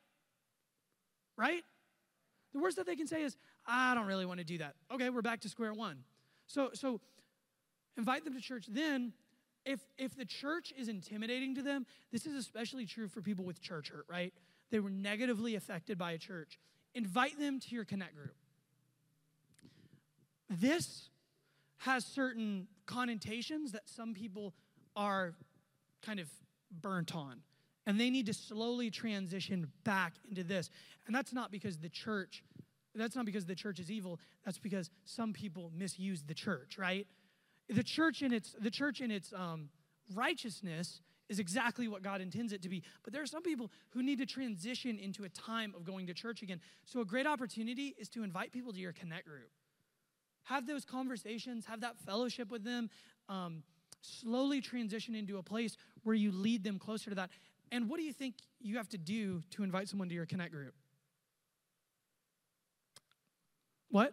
[1.36, 1.62] right?
[2.52, 4.74] The worst that they can say is, I don't really want to do that.
[4.92, 6.04] Okay, we're back to square one.
[6.46, 7.00] So, so
[7.96, 8.66] invite them to church.
[8.68, 9.12] Then,
[9.64, 13.60] if if the church is intimidating to them, this is especially true for people with
[13.60, 14.32] church hurt, right?
[14.70, 16.58] They were negatively affected by a church.
[16.94, 18.34] Invite them to your connect group.
[20.50, 21.08] This
[21.78, 24.54] has certain connotations that some people
[24.94, 25.34] are
[26.04, 26.28] kind of
[26.70, 27.42] burnt on
[27.86, 30.70] and they need to slowly transition back into this.
[31.06, 32.42] And that's not because the church,
[32.94, 34.20] that's not because the church is evil.
[34.44, 37.06] That's because some people misuse the church, right?
[37.68, 39.68] The church in its the church in its um,
[40.14, 42.82] righteousness is exactly what God intends it to be.
[43.02, 46.14] But there are some people who need to transition into a time of going to
[46.14, 46.60] church again.
[46.84, 49.50] So a great opportunity is to invite people to your connect group.
[50.44, 52.90] Have those conversations, have that fellowship with them.
[53.30, 53.62] Um,
[54.04, 57.30] slowly transition into a place where you lead them closer to that.
[57.72, 60.52] And what do you think you have to do to invite someone to your Connect
[60.52, 60.74] group?
[63.90, 64.12] What?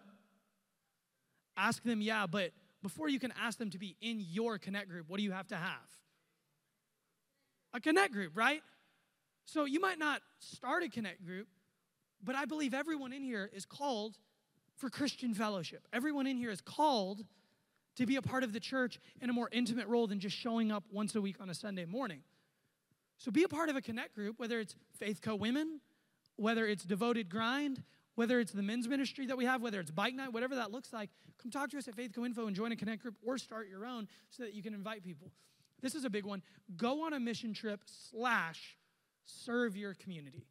[1.58, 2.52] Ask them, yeah, but
[2.82, 5.48] before you can ask them to be in your Connect group, what do you have
[5.48, 5.90] to have?
[7.74, 8.62] A Connect group, right?
[9.46, 11.48] So you might not start a Connect group,
[12.24, 14.18] but I believe everyone in here is called
[14.78, 15.88] for Christian fellowship.
[15.94, 17.24] Everyone in here is called
[17.96, 20.72] to be a part of the church in a more intimate role than just showing
[20.72, 22.22] up once a week on a Sunday morning.
[23.18, 25.80] So be a part of a connect group, whether it's Faith Co Women,
[26.38, 27.84] whether it's Devoted Grind,
[28.16, 30.92] whether it's the men's ministry that we have, whether it's bike night, whatever that looks
[30.92, 31.10] like.
[31.42, 33.68] Come talk to us at Faith Co Info and join a connect group or start
[33.70, 35.32] your own so that you can invite people.
[35.82, 36.42] This is a big one.
[36.78, 38.78] Go on a mission trip slash
[39.26, 40.46] serve your community.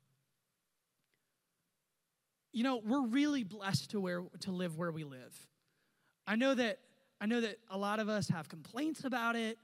[2.53, 5.46] You know, we're really blessed to where to live where we live.
[6.26, 6.79] I know that
[7.20, 9.59] I know that a lot of us have complaints about it,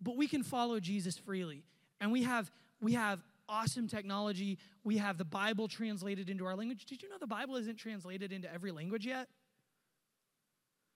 [0.00, 1.64] but we can follow Jesus freely.
[2.00, 4.58] And we have we have awesome technology.
[4.84, 6.86] We have the Bible translated into our language.
[6.86, 9.28] Did you know the Bible isn't translated into every language yet?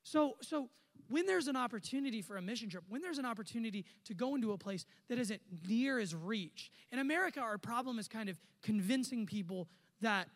[0.04, 0.68] So, so
[1.08, 4.52] when there's an opportunity for a mission trip, when there's an opportunity to go into
[4.52, 9.26] a place that isn't near as reach, in America, our problem is kind of convincing
[9.26, 9.68] people
[10.00, 10.28] that,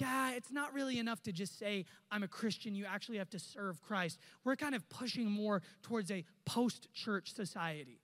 [0.00, 2.74] yeah, it's not really enough to just say, I'm a Christian.
[2.74, 4.18] You actually have to serve Christ.
[4.44, 8.00] We're kind of pushing more towards a post church society.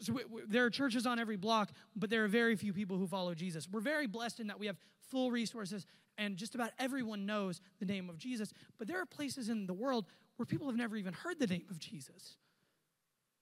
[0.00, 2.96] So we, we, there are churches on every block, but there are very few people
[2.96, 3.68] who follow Jesus.
[3.70, 4.76] We're very blessed in that we have
[5.10, 5.86] full resources
[6.18, 8.52] and just about everyone knows the name of Jesus.
[8.78, 11.66] But there are places in the world where people have never even heard the name
[11.70, 12.36] of Jesus.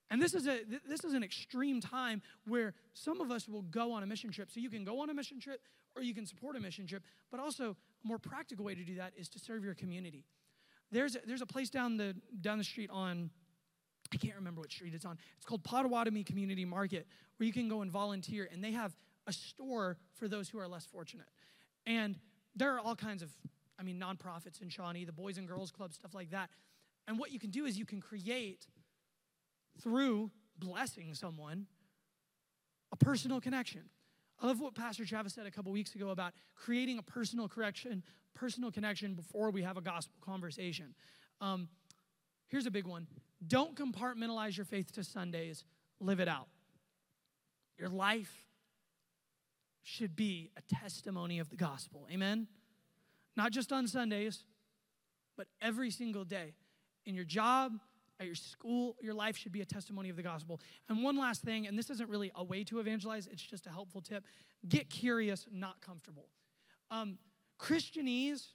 [0.09, 3.93] And this is a this is an extreme time where some of us will go
[3.93, 4.51] on a mission trip.
[4.51, 5.61] So you can go on a mission trip
[5.95, 8.95] or you can support a mission trip, but also a more practical way to do
[8.95, 10.25] that is to serve your community.
[10.91, 13.29] There's a, there's a place down the down the street on
[14.13, 15.17] I can't remember what street it's on.
[15.37, 19.33] It's called Potawatomi Community Market where you can go and volunteer and they have a
[19.33, 21.29] store for those who are less fortunate.
[21.87, 22.19] And
[22.55, 23.31] there are all kinds of
[23.79, 26.49] I mean nonprofits in Shawnee, the Boys and Girls Club, stuff like that.
[27.07, 28.67] And what you can do is you can create
[29.81, 31.65] through blessing someone
[32.91, 33.89] a personal connection.
[34.43, 38.03] I love what Pastor Travis said a couple weeks ago about creating a personal correction,
[38.33, 40.93] personal connection before we have a gospel conversation.
[41.39, 41.69] Um,
[42.49, 43.07] here's a big one:
[43.47, 45.63] don't compartmentalize your faith to Sundays.
[46.01, 46.49] Live it out.
[47.79, 48.45] Your life
[49.81, 52.05] should be a testimony of the gospel.
[52.11, 52.47] Amen.
[53.37, 54.43] Not just on Sundays,
[55.37, 56.53] but every single day
[57.05, 57.79] in your job,
[58.19, 60.61] at your school, your life should be a testimony of the gospel.
[60.89, 63.69] And one last thing, and this isn't really a way to evangelize, it's just a
[63.69, 64.23] helpful tip
[64.67, 66.27] get curious, not comfortable.
[66.89, 67.17] Um,
[67.59, 68.45] Christianese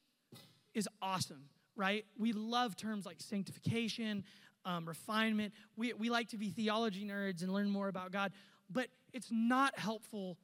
[0.74, 1.44] is awesome,
[1.76, 2.04] right?
[2.18, 4.24] We love terms like sanctification,
[4.64, 5.52] um, refinement.
[5.76, 8.32] We, we like to be theology nerds and learn more about God,
[8.70, 10.38] but it's not helpful,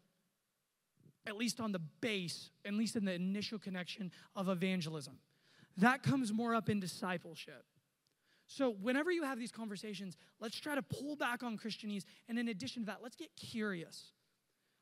[1.27, 5.19] at least on the base, at least in the initial connection of evangelism.
[5.77, 7.65] That comes more up in discipleship.
[8.47, 12.05] So, whenever you have these conversations, let's try to pull back on Christianese.
[12.29, 14.13] And in addition to that, let's get curious.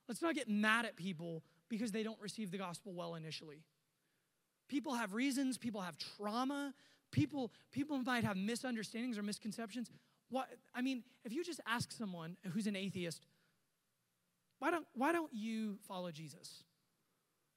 [0.09, 3.63] Let's not get mad at people because they don't receive the gospel well initially.
[4.69, 6.75] People have reasons, people have trauma,
[7.13, 9.91] people, people might have misunderstandings or misconceptions.
[10.29, 13.27] What, I mean, if you just ask someone who's an atheist,
[14.59, 16.65] why don't, why don't you follow Jesus?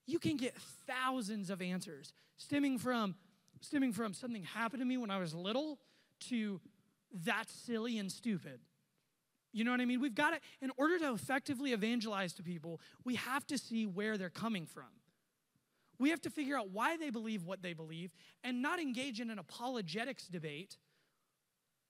[0.06, 0.54] You can get
[0.86, 3.16] thousands of answers stemming from,
[3.60, 5.78] stemming from something happened to me when I was little
[6.28, 6.60] to
[7.24, 8.60] that's silly and stupid.
[9.52, 10.00] You know what I mean?
[10.00, 14.18] We've got to, in order to effectively evangelize to people, we have to see where
[14.18, 14.84] they're coming from.
[15.98, 18.12] We have to figure out why they believe what they believe
[18.44, 20.76] and not engage in an apologetics debate,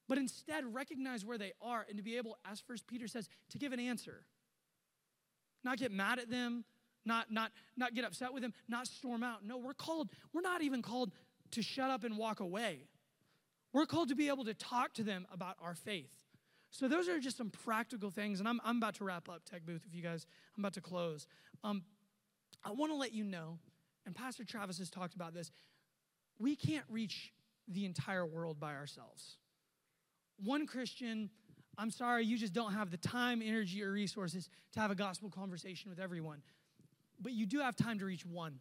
[0.08, 3.58] but instead recognize where they are and to be able, as First Peter says, to
[3.58, 4.24] give an answer.
[5.64, 6.64] Not get mad at them,
[7.04, 9.44] not, not, not get upset with them, not storm out.
[9.44, 11.10] No, we're called, we're not even called
[11.52, 12.86] to shut up and walk away.
[13.76, 16.08] We're called to be able to talk to them about our faith.
[16.70, 19.66] So those are just some practical things, and I'm, I'm about to wrap up, Tech
[19.66, 21.26] Booth, if you guys, I'm about to close.
[21.62, 21.82] Um,
[22.64, 23.58] I want to let you know,
[24.06, 25.50] and Pastor Travis has talked about this,
[26.38, 27.34] we can't reach
[27.68, 29.36] the entire world by ourselves.
[30.42, 31.28] One Christian,
[31.76, 35.28] I'm sorry, you just don't have the time, energy, or resources to have a gospel
[35.28, 36.40] conversation with everyone.
[37.20, 38.58] But you do have time to reach one.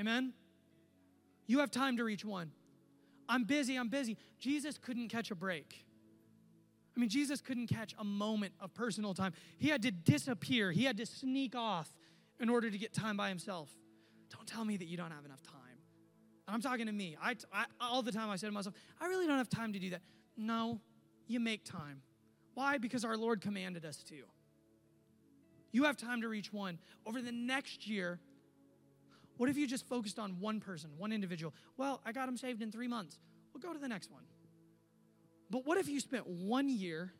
[0.00, 0.32] Amen?
[1.46, 2.50] You have time to reach one.
[3.28, 4.16] I'm busy, I'm busy.
[4.38, 5.84] Jesus couldn't catch a break.
[6.96, 9.32] I mean, Jesus couldn't catch a moment of personal time.
[9.58, 11.92] He had to disappear, he had to sneak off
[12.40, 13.70] in order to get time by himself.
[14.30, 15.54] Don't tell me that you don't have enough time.
[16.46, 17.16] I'm talking to me.
[17.22, 19.78] I, I, all the time I say to myself, I really don't have time to
[19.78, 20.02] do that.
[20.36, 20.80] No,
[21.26, 22.02] you make time.
[22.54, 22.78] Why?
[22.78, 24.16] Because our Lord commanded us to.
[25.72, 26.78] You have time to reach one.
[27.06, 28.20] Over the next year,
[29.36, 31.52] what if you just focused on one person, one individual?
[31.76, 33.18] Well, I got him saved in three months.
[33.52, 34.22] We'll go to the next one.
[35.50, 37.12] But what if you spent one year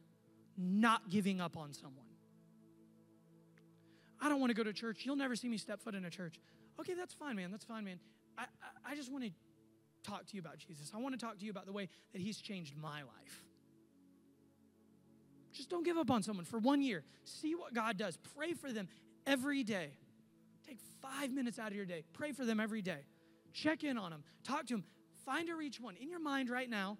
[0.56, 2.06] not giving up on someone?
[4.20, 5.04] I don't want to go to church.
[5.04, 6.40] You'll never see me step foot in a church.
[6.80, 7.50] Okay, that's fine, man.
[7.50, 8.00] That's fine, man.
[8.38, 9.30] I, I, I just want to
[10.02, 10.92] talk to you about Jesus.
[10.94, 13.44] I want to talk to you about the way that He's changed my life.
[15.52, 17.04] Just don't give up on someone for one year.
[17.24, 18.16] See what God does.
[18.36, 18.88] Pray for them
[19.26, 19.90] every day.
[20.66, 22.04] Take five minutes out of your day.
[22.12, 23.00] Pray for them every day.
[23.52, 24.24] Check in on them.
[24.42, 24.84] Talk to them.
[25.24, 25.96] Find a reach one.
[25.96, 26.98] In your mind right now,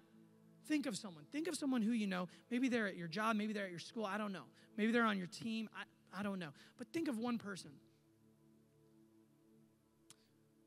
[0.67, 1.25] think of someone.
[1.31, 2.27] Think of someone who you know.
[2.49, 3.35] Maybe they're at your job.
[3.35, 4.05] Maybe they're at your school.
[4.05, 4.45] I don't know.
[4.77, 5.69] Maybe they're on your team.
[5.75, 6.49] I, I don't know.
[6.77, 7.71] But think of one person.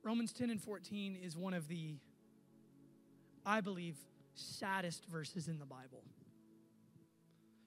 [0.02, 1.96] Romans 10 and 14 is one of the,
[3.44, 3.96] I believe,
[4.34, 6.02] saddest verses in the Bible.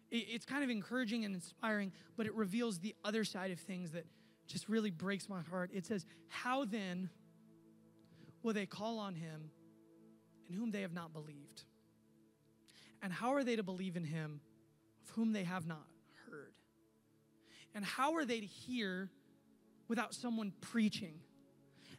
[0.10, 4.06] It's kind of encouraging and inspiring, but it reveals the other side of things that
[4.48, 5.72] just really breaks my heart.
[5.74, 7.10] It says, How then
[8.44, 9.52] will they call on him
[10.48, 11.64] in whom they have not believed?
[13.02, 14.42] And how are they to believe in him
[15.04, 15.86] of whom they have not
[16.30, 16.54] heard?
[17.74, 19.10] And how are they to hear
[19.88, 21.16] without someone preaching?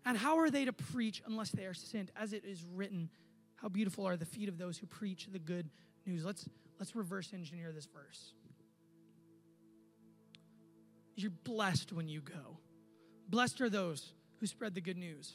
[0.04, 2.10] And how are they to preach unless they are sent?
[2.16, 3.08] As it is written,
[3.56, 5.70] how beautiful are the feet of those who preach the good
[6.06, 6.24] news.
[6.24, 8.34] Let's, let's reverse engineer this verse.
[11.22, 12.58] You're blessed when you go.
[13.28, 15.34] Blessed are those who spread the good news.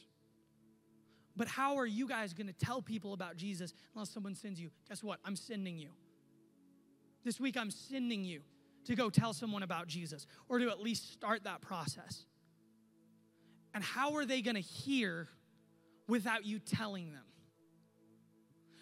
[1.35, 4.71] But how are you guys going to tell people about Jesus unless someone sends you?
[4.89, 5.19] Guess what?
[5.23, 5.89] I'm sending you.
[7.23, 8.41] This week, I'm sending you
[8.85, 12.25] to go tell someone about Jesus or to at least start that process.
[13.73, 15.27] And how are they going to hear
[16.07, 17.23] without you telling them?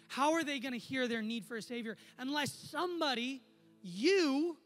[0.08, 3.42] How are they going to hear their need for a Savior unless somebody,
[3.82, 4.56] you,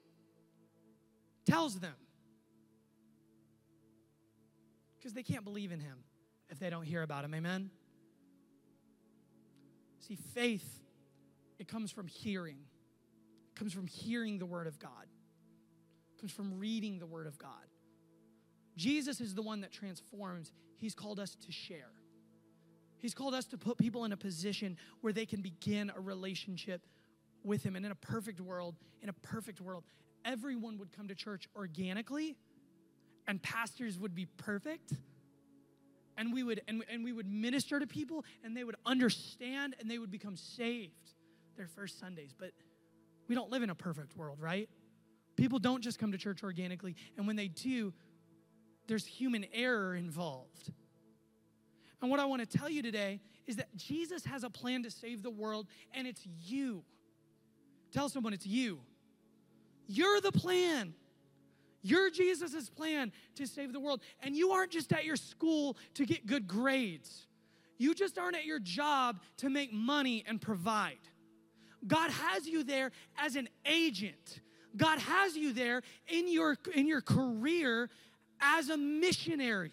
[1.45, 1.95] tells them?
[5.01, 6.05] Because they can't believe in Him
[6.51, 7.35] if they don't hear about Him.
[7.35, 7.71] Amen?
[10.01, 10.81] See, faith,
[11.59, 12.59] it comes from hearing,
[13.55, 15.07] it comes from hearing the Word of God,
[16.15, 17.51] it comes from reading the Word of God.
[18.77, 20.53] Jesus is the one that transforms.
[20.77, 21.91] He's called us to share.
[22.99, 26.87] He's called us to put people in a position where they can begin a relationship
[27.43, 27.75] with Him.
[27.77, 29.85] And in a perfect world, in a perfect world,
[30.25, 32.37] everyone would come to church organically
[33.27, 34.93] and pastors would be perfect
[36.21, 39.91] and we would and, and we would minister to people and they would understand and
[39.91, 41.15] they would become saved
[41.57, 42.35] their first Sundays.
[42.39, 42.53] But
[43.29, 44.69] we don't live in a perfect world, right?
[45.37, 47.95] People don't just come to church organically, and when they do,
[48.87, 50.71] there's human error involved.
[52.03, 54.91] And what I want to tell you today is that Jesus has a plan to
[54.91, 56.83] save the world, and it's you.
[57.93, 58.81] Tell someone it's you.
[59.87, 60.95] You're the plan.
[61.83, 64.01] You're Jesus' plan to save the world.
[64.23, 67.27] And you aren't just at your school to get good grades,
[67.79, 70.99] you just aren't at your job to make money and provide.
[71.87, 74.41] God has you there as an agent.
[74.77, 77.89] God has you there in your, in your career
[78.41, 79.73] as a missionary.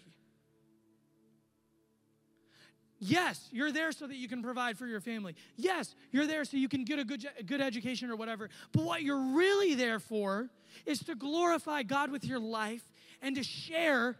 [2.98, 5.36] Yes, you're there so that you can provide for your family.
[5.56, 8.48] Yes, you're there so you can get a good, a good education or whatever.
[8.72, 10.50] But what you're really there for
[10.86, 12.82] is to glorify God with your life
[13.22, 14.16] and to share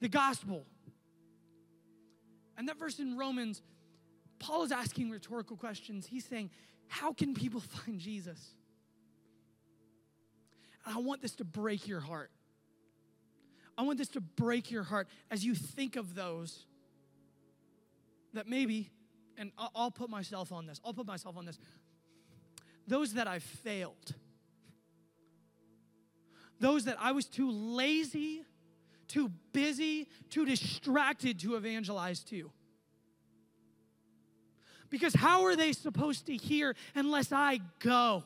[0.00, 0.64] the gospel.
[2.56, 3.62] And that verse in Romans,
[4.38, 6.06] Paul is asking rhetorical questions.
[6.06, 6.50] He's saying,
[6.88, 8.54] How can people find Jesus?
[10.84, 12.30] And I want this to break your heart.
[13.76, 16.64] I want this to break your heart as you think of those
[18.34, 18.90] that maybe,
[19.36, 21.58] and I'll put myself on this, I'll put myself on this,
[22.88, 24.14] those that I've failed,
[26.60, 28.42] those that I was too lazy,
[29.06, 32.50] too busy, too distracted to evangelize to.
[34.90, 38.24] Because how are they supposed to hear unless I go?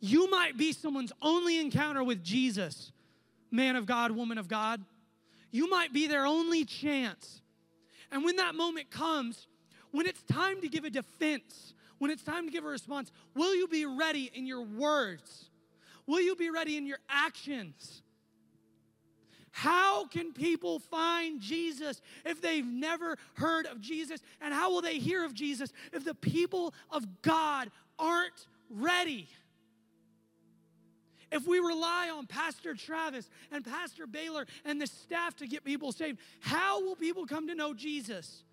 [0.00, 2.92] You might be someone's only encounter with Jesus,
[3.50, 4.84] man of God, woman of God.
[5.50, 7.40] You might be their only chance.
[8.12, 9.46] And when that moment comes,
[9.90, 13.54] when it's time to give a defense, when it's time to give a response, will
[13.54, 15.45] you be ready in your words?
[16.06, 18.02] Will you be ready in your actions?
[19.50, 24.20] How can people find Jesus if they've never heard of Jesus?
[24.42, 29.28] And how will they hear of Jesus if the people of God aren't ready?
[31.32, 35.90] If we rely on Pastor Travis and Pastor Baylor and the staff to get people
[35.90, 38.44] saved, how will people come to know Jesus?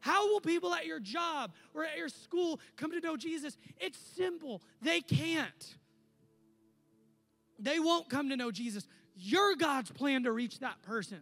[0.00, 3.56] How will people at your job or at your school come to know Jesus?
[3.80, 4.60] It's simple.
[4.82, 5.74] They can't.
[7.64, 8.86] They won't come to know Jesus.
[9.16, 11.20] You're God's plan to reach that person.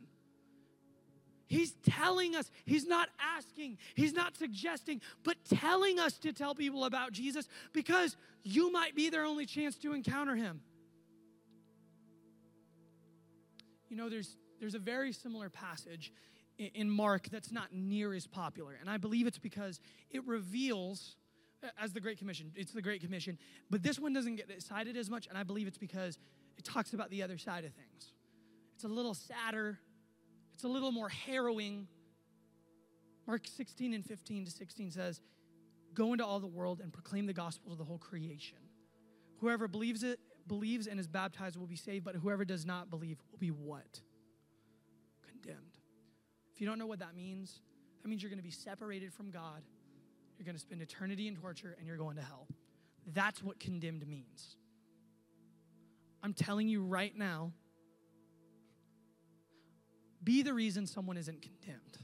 [1.47, 6.85] He's telling us, He's not asking, He's not suggesting, but telling us to tell people
[6.85, 10.63] about Jesus because you might be their only chance to encounter Him.
[13.89, 16.13] You know, there's, there's a very similar passage
[16.59, 18.77] in Mark that's not near as popular.
[18.81, 19.81] And I believe it's because
[20.11, 21.17] it reveals,
[21.79, 23.39] as the Great Commission, it's the Great Commission,
[23.71, 25.27] but this one doesn't get cited as much.
[25.27, 26.19] And I believe it's because
[26.57, 28.13] it talks about the other side of things.
[28.75, 29.79] It's a little sadder,
[30.55, 31.87] it's a little more harrowing.
[33.27, 35.21] Mark 16 and 15 to 16 says,
[35.95, 38.59] Go into all the world and proclaim the gospel to the whole creation.
[39.39, 43.19] Whoever believes it believes and is baptized will be saved, but whoever does not believe
[43.31, 44.01] will be what?
[45.29, 45.79] Condemned.
[46.55, 47.61] If you don't know what that means,
[48.03, 49.63] that means you're going to be separated from God.
[50.43, 52.49] You're going to spend eternity in torture and you're going to hell.
[53.15, 54.57] That's what condemned means.
[56.21, 57.53] I'm telling you right now,
[60.25, 61.99] be the reason someone isn't condemned.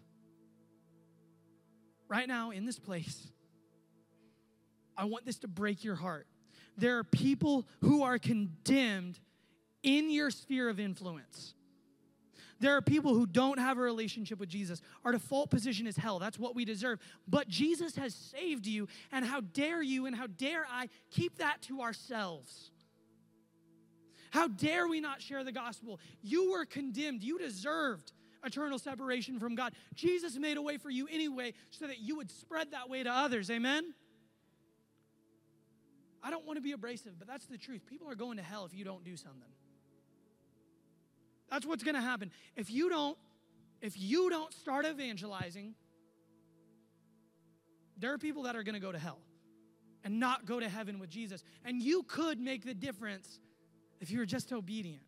[2.07, 3.27] Right now, in this place,
[4.97, 6.29] I want this to break your heart
[6.79, 9.19] there are people who are condemned
[9.83, 11.55] in your sphere of influence.
[12.61, 14.83] There are people who don't have a relationship with Jesus.
[15.05, 16.19] Our default position is hell.
[16.19, 16.99] That's what we deserve.
[17.29, 21.63] But Jesus has saved you, and how dare you and how dare I keep that
[21.63, 22.71] to ourselves?
[24.31, 26.01] How dare we not share the gospel?
[26.23, 27.23] You were condemned.
[27.23, 28.13] You deserved
[28.45, 29.73] eternal separation from God.
[29.95, 33.11] Jesus made a way for you anyway so that you would spread that way to
[33.11, 33.51] others.
[33.51, 33.95] Amen?
[36.23, 37.87] I don't want to be abrasive, but that's the truth.
[37.87, 39.49] People are going to hell if you don't do something.
[41.51, 42.31] That's what's going to happen.
[42.57, 43.17] If you don't
[43.81, 45.75] if you don't start evangelizing,
[47.97, 49.21] there are people that are going to go to hell
[50.05, 51.45] and not go to heaven with Jesus.
[51.65, 53.39] And you could make the difference
[54.01, 55.03] if you were just obedient.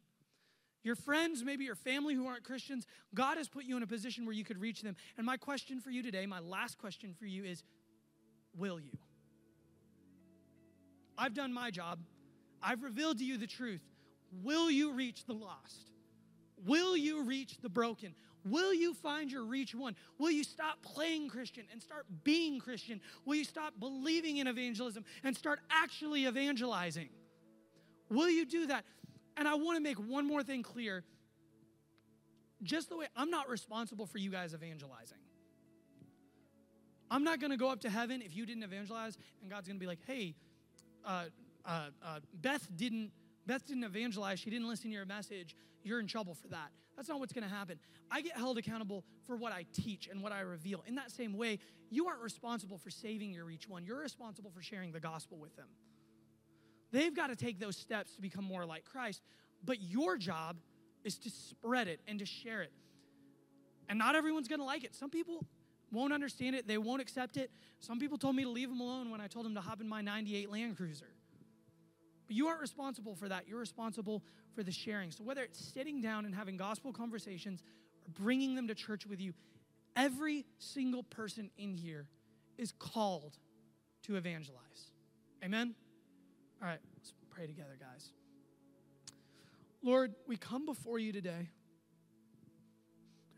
[0.83, 4.25] Your friends, maybe your family who aren't Christians, God has put you in a position
[4.25, 4.97] where you could reach them.
[5.17, 7.63] And my question for you today, my last question for you is
[8.57, 8.97] will you?
[11.19, 11.99] I've done my job.
[12.63, 13.83] I've revealed to you the truth.
[14.43, 15.91] Will you reach the lost?
[16.65, 18.15] Will you reach the broken?
[18.45, 19.95] Will you find your reach one?
[20.19, 23.01] Will you stop playing Christian and start being Christian?
[23.25, 27.11] Will you stop believing in evangelism and start actually evangelizing?
[28.09, 28.85] Will you do that?
[29.37, 31.05] And I want to make one more thing clear.
[32.63, 35.19] Just the way I'm not responsible for you guys evangelizing.
[37.11, 39.77] I'm not going to go up to heaven if you didn't evangelize, and God's going
[39.77, 40.35] to be like, "Hey,
[41.05, 41.25] uh,
[41.65, 43.11] uh, uh, Beth didn't
[43.47, 44.41] Beth didn't evangelize.
[44.41, 45.57] She didn't listen to your message.
[45.83, 47.79] You're in trouble for that." That's not what's going to happen.
[48.11, 50.83] I get held accountable for what I teach and what I reveal.
[50.87, 53.85] In that same way, you aren't responsible for saving your reach one.
[53.85, 55.69] You're responsible for sharing the gospel with them.
[56.93, 59.23] They've got to take those steps to become more like Christ,
[59.65, 60.59] but your job
[61.05, 62.73] is to spread it and to share it.
[63.89, 64.95] And not everyone's going to like it.
[64.95, 65.47] Some people
[65.93, 67.51] won't understand it, they won't accept it.
[67.81, 69.89] Some people told me to leave them alone when I told them to hop in
[69.89, 71.09] my 98 Land Cruiser.
[72.31, 73.49] But you aren't responsible for that.
[73.49, 74.23] You're responsible
[74.55, 75.11] for the sharing.
[75.11, 77.61] So whether it's sitting down and having gospel conversations
[78.07, 79.33] or bringing them to church with you,
[79.97, 82.07] every single person in here
[82.57, 83.37] is called
[84.05, 84.93] to evangelize.
[85.45, 85.75] Amen?
[86.63, 88.11] All right, let's pray together, guys.
[89.83, 91.49] Lord, we come before you today.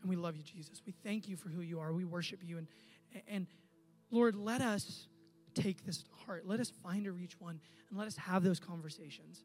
[0.01, 0.83] And we love you, Jesus.
[0.85, 1.91] We thank you for who you are.
[1.93, 2.59] We worship you.
[2.59, 2.67] And,
[3.27, 3.47] and
[4.11, 5.07] Lord, let us
[5.53, 6.43] take this to heart.
[6.45, 9.43] Let us find a reach one and let us have those conversations.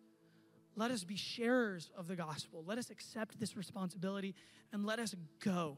[0.76, 2.62] Let us be sharers of the gospel.
[2.66, 4.34] Let us accept this responsibility
[4.72, 5.76] and let us go.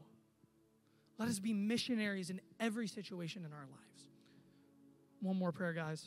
[1.17, 4.07] Let us be missionaries in every situation in our lives.
[5.21, 6.05] One more prayer, guys.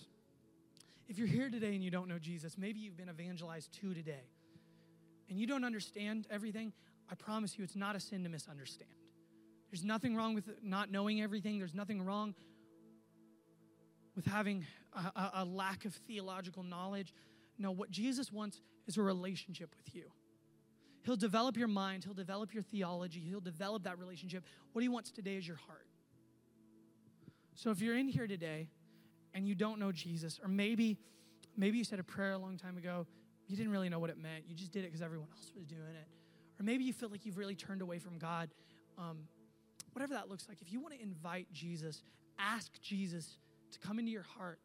[1.08, 4.24] If you're here today and you don't know Jesus, maybe you've been evangelized to today
[5.28, 6.72] and you don't understand everything,
[7.10, 8.90] I promise you it's not a sin to misunderstand.
[9.70, 12.34] There's nothing wrong with not knowing everything, there's nothing wrong
[14.16, 17.12] with having a, a, lack of theological knowledge.
[17.58, 20.04] No, what Jesus wants is a relationship with you.
[21.02, 24.44] He'll develop your mind, He'll develop your theology, He'll develop that relationship.
[24.72, 25.86] What He wants today is your heart.
[27.54, 28.68] So if you're in here today
[29.34, 30.96] and you don't know Jesus, or maybe
[31.56, 33.06] maybe you said a prayer a long time ago,
[33.46, 35.66] you didn't really know what it meant, you just did it because everyone else was
[35.66, 36.08] doing it,
[36.60, 38.50] or maybe you feel like you've really turned away from God.
[38.98, 39.18] Um,
[39.92, 42.02] whatever that looks like, if you want to invite Jesus,
[42.38, 43.38] ask Jesus
[43.74, 44.58] to come into your heart,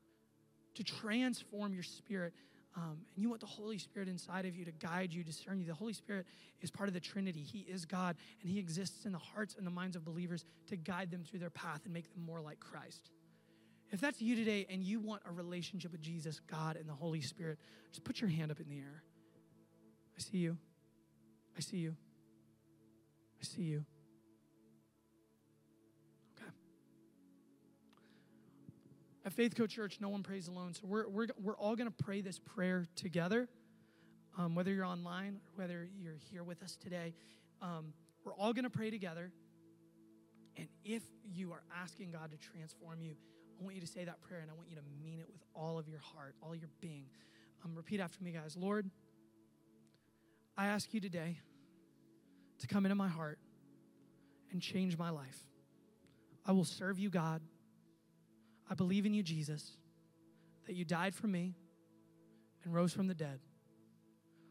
[0.75, 2.33] to transform your spirit.
[2.75, 5.65] Um, and you want the Holy Spirit inside of you to guide you, discern you.
[5.65, 6.25] The Holy Spirit
[6.61, 7.41] is part of the Trinity.
[7.41, 10.77] He is God, and He exists in the hearts and the minds of believers to
[10.77, 13.09] guide them through their path and make them more like Christ.
[13.91, 17.21] If that's you today and you want a relationship with Jesus, God, and the Holy
[17.21, 17.57] Spirit,
[17.91, 19.03] just put your hand up in the air.
[20.15, 20.57] I see you.
[21.57, 21.95] I see you.
[23.41, 23.85] I see you.
[29.29, 30.73] At Faith Co Church, no one prays alone.
[30.73, 33.47] So we're, we're, we're all going to pray this prayer together,
[34.39, 37.13] um, whether you're online or whether you're here with us today.
[37.61, 37.93] Um,
[38.25, 39.31] we're all going to pray together.
[40.57, 43.13] And if you are asking God to transform you,
[43.59, 45.43] I want you to say that prayer and I want you to mean it with
[45.53, 47.05] all of your heart, all your being.
[47.63, 48.57] Um, repeat after me, guys.
[48.57, 48.89] Lord,
[50.57, 51.37] I ask you today
[52.61, 53.37] to come into my heart
[54.51, 55.37] and change my life.
[56.47, 57.43] I will serve you, God.
[58.69, 59.77] I believe in you, Jesus,
[60.67, 61.55] that you died for me
[62.63, 63.39] and rose from the dead.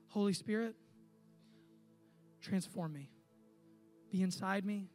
[0.08, 0.74] Holy Spirit,
[2.40, 3.10] transform me,
[4.10, 4.88] be inside me,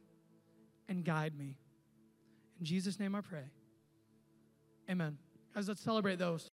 [0.88, 1.56] and guide me.
[2.58, 3.44] In Jesus' name I pray.
[4.90, 5.16] Amen.
[5.54, 6.50] Guys, let's celebrate those.